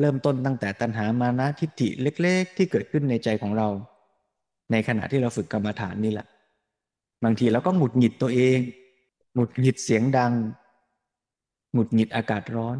[0.00, 3.68] เริ่มต้นตั้งแต่ตัณหามานะทิฏฐิเล็ก ๆ ที่เกิดขึ้นในใจของเรา
[4.70, 6.26] ในขณะที่เราฝึกกรรมฐานนี่แหละ
[7.24, 8.58] บางทีเราก็หงุดหงิดตัวเอง
[9.34, 10.32] หงุดหงิดเสียงดัง
[11.72, 12.78] หงุดหงิดอากาศร้อน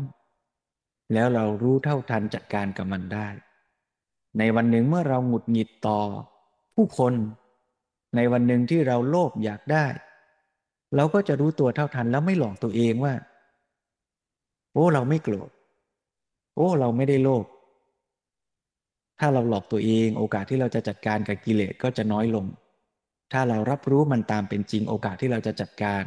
[1.12, 3.28] แล้วเรารู้เท่าทันจัดการกับมันได้
[4.38, 6.00] ในวันหนึ่งเมื่อเราหงุดหงิดต่อ
[6.74, 7.14] ผู้คน
[8.16, 9.86] ในวันหนึ่งที่เราโลภอยากได้
[10.96, 13.14] เราก็จะรู้ตัวเท่าทันแล้วไม่หลอกตัวเองว่า
[14.72, 15.50] โอ้เราไม่โกรธ
[16.56, 17.44] โอ้เราไม่ได้โลภ
[19.20, 22.46] ถ้าเราหลอกตัวเองโอกาสที่เราจะจัดการกับกิเลสก็จะน้อยลง
[23.32, 26.04] ถ้าเรารับรู้มันตามเป็นจริงโอกาสที่เราจะจัดการ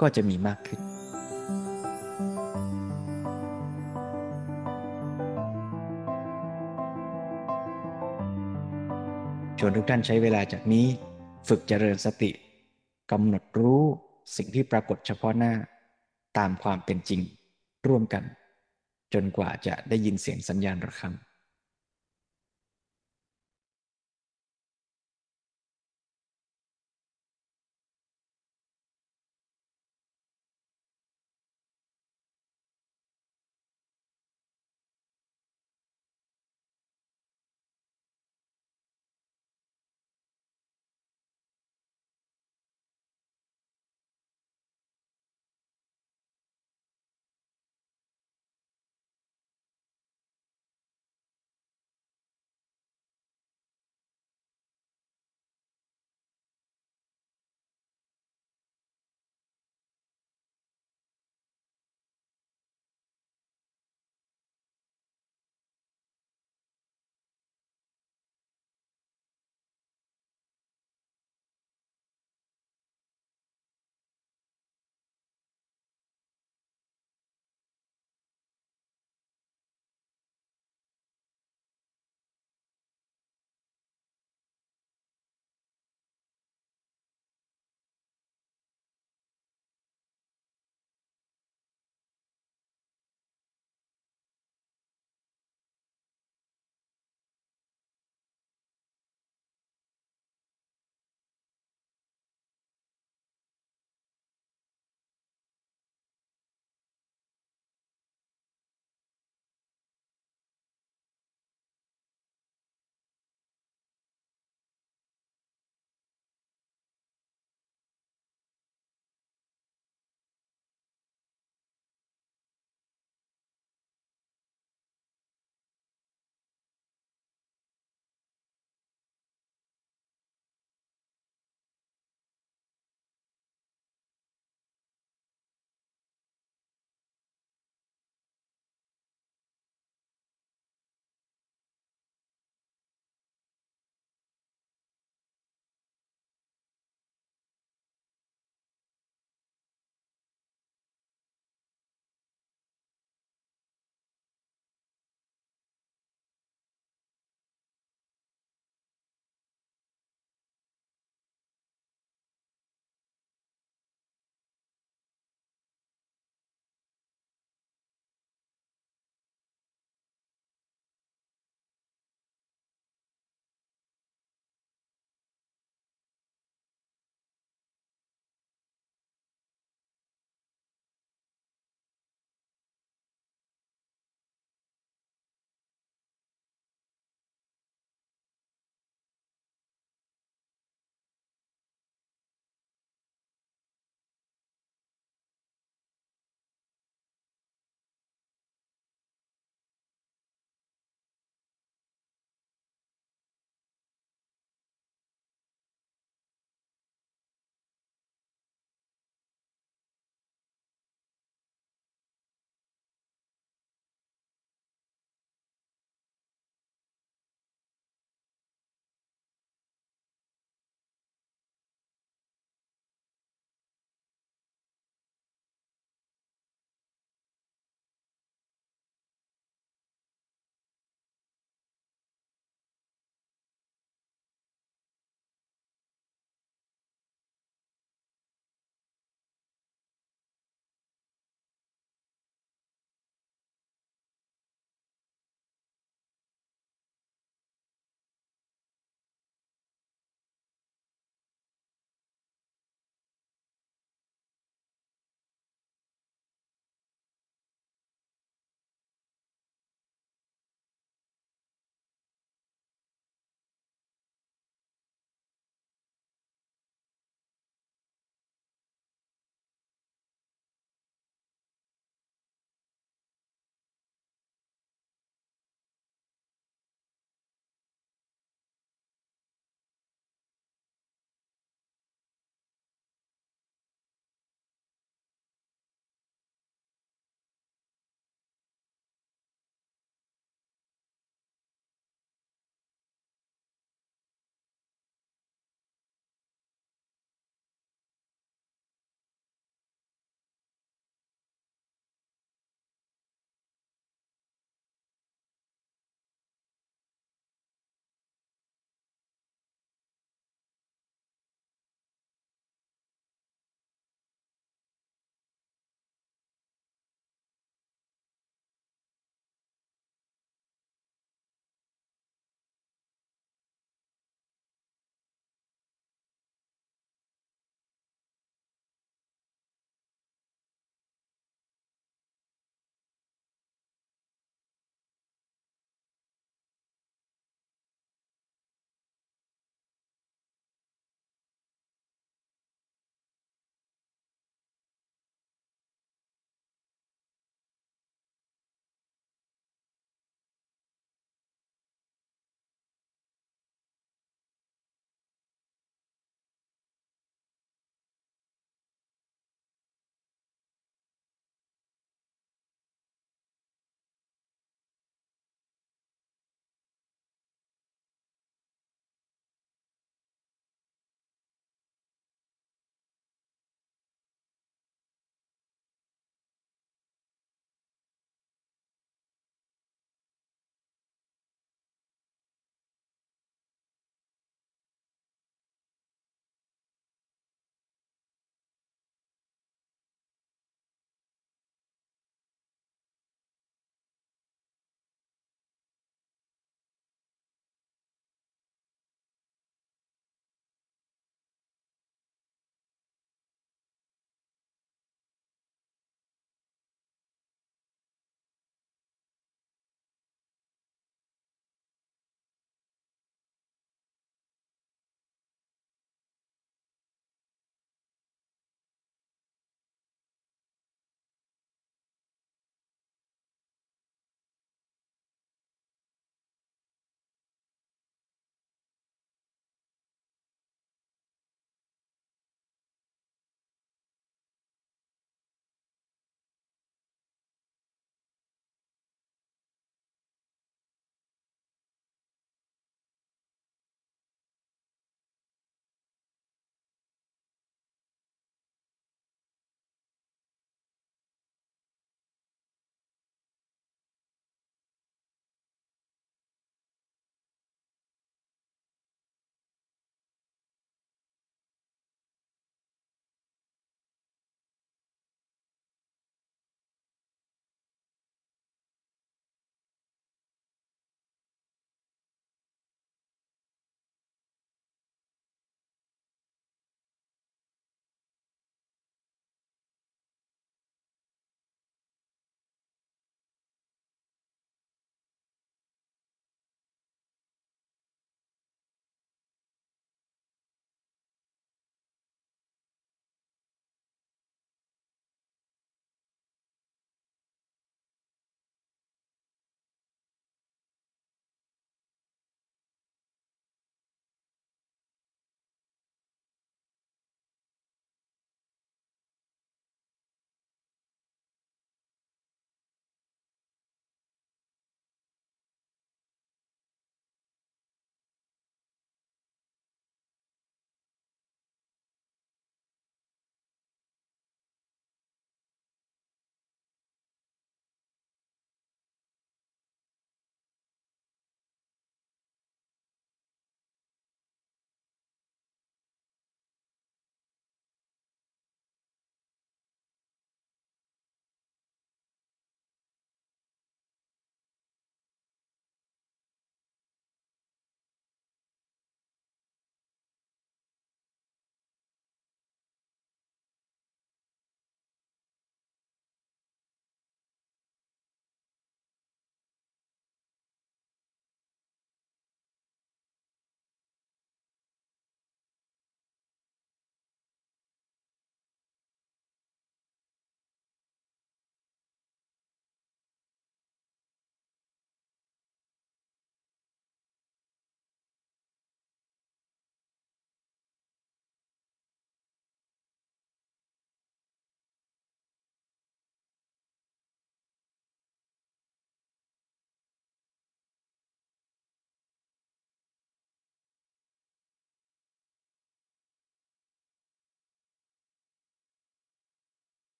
[0.00, 1.03] ก็จะมีมากขึ้น
[9.68, 10.86] นทุกท่านใช้เวลาจากนี้
[11.48, 12.30] ฝึกเจริญสติ
[13.12, 13.82] กำหนดรู้
[14.36, 15.52] สิ่งที่ปรากฏเฉพาะหน้า
[16.38, 17.20] ตามความเป็นจริง
[17.86, 18.24] ร่วมกัน
[19.14, 21.14] จนกว่าจะได้ยินเสียงสัญญาณระฆัง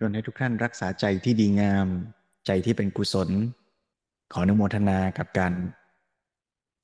[0.00, 1.86] ชวนให้ทุกท่านรักษาใจที่ดีงาม
[2.46, 3.28] ใจที่เป็นกุศล
[4.32, 5.52] ขออนุโมทนากับการ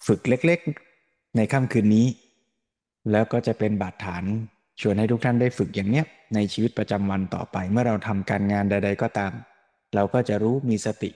[0.07, 2.07] ฝึกเล็กๆ ในค่ำคืนนี้
[3.13, 4.25] แล้วก็จะเป็นบาดฐาน
[4.81, 9.33] ชวนให้ทุกท่านได้ฝึกอย่างเนี้ยในชีวิตประจำวันต่อไป เมื่อเราทำการงานใด ๆ ก็ตาม
[9.95, 11.11] เราก็จะรู้มีสติ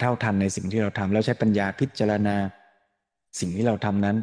[0.00, 2.36] เท่าทันในสิ่งที่เราทำแล้วใช้ปัญญาพิจารณา
[3.40, 4.16] สิ่งที่เราทำนั้น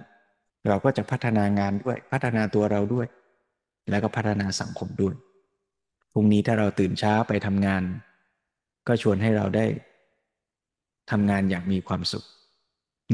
[0.68, 3.08] เราก็จะพัฒนางานด้วย พัฒนาตัวเราด้วย
[3.90, 5.16] แล้วก็พัฒนาสังคมด้วย
[6.14, 7.84] พรุ่งนี้ถ้าเราตื่นเช้าไปทำงาน
[8.88, 9.66] ก็ชวนให้เราได้
[11.12, 12.24] ทำงานอย่างมีความสุข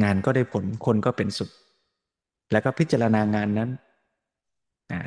[0.04, 1.52] งานก็ได้ผลคนก็เป็นสุข
[2.52, 3.70] แล้วก็พิจารณางานนั้น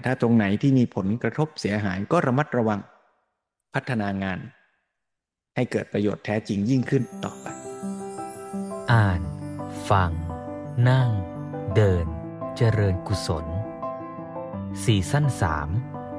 [0.04, 2.80] ถ้าตรงไหนที่มีผลกระทบเสียหายก็ระมัดระวัง
[3.74, 4.38] พัฒนางาน
[5.56, 7.46] ให้เกิดประโยชน์แท้จริงยิ่งขึ้นต่อไป
[8.92, 9.20] อ่าน
[9.90, 10.10] ฟัง
[10.88, 11.10] นั่ง
[11.76, 12.06] เดิน
[12.56, 13.46] เจริญกุศล
[14.84, 15.68] สี่สั้นสาม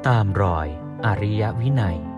[0.08, 0.68] ตามรอย
[1.06, 2.13] อริยวินัย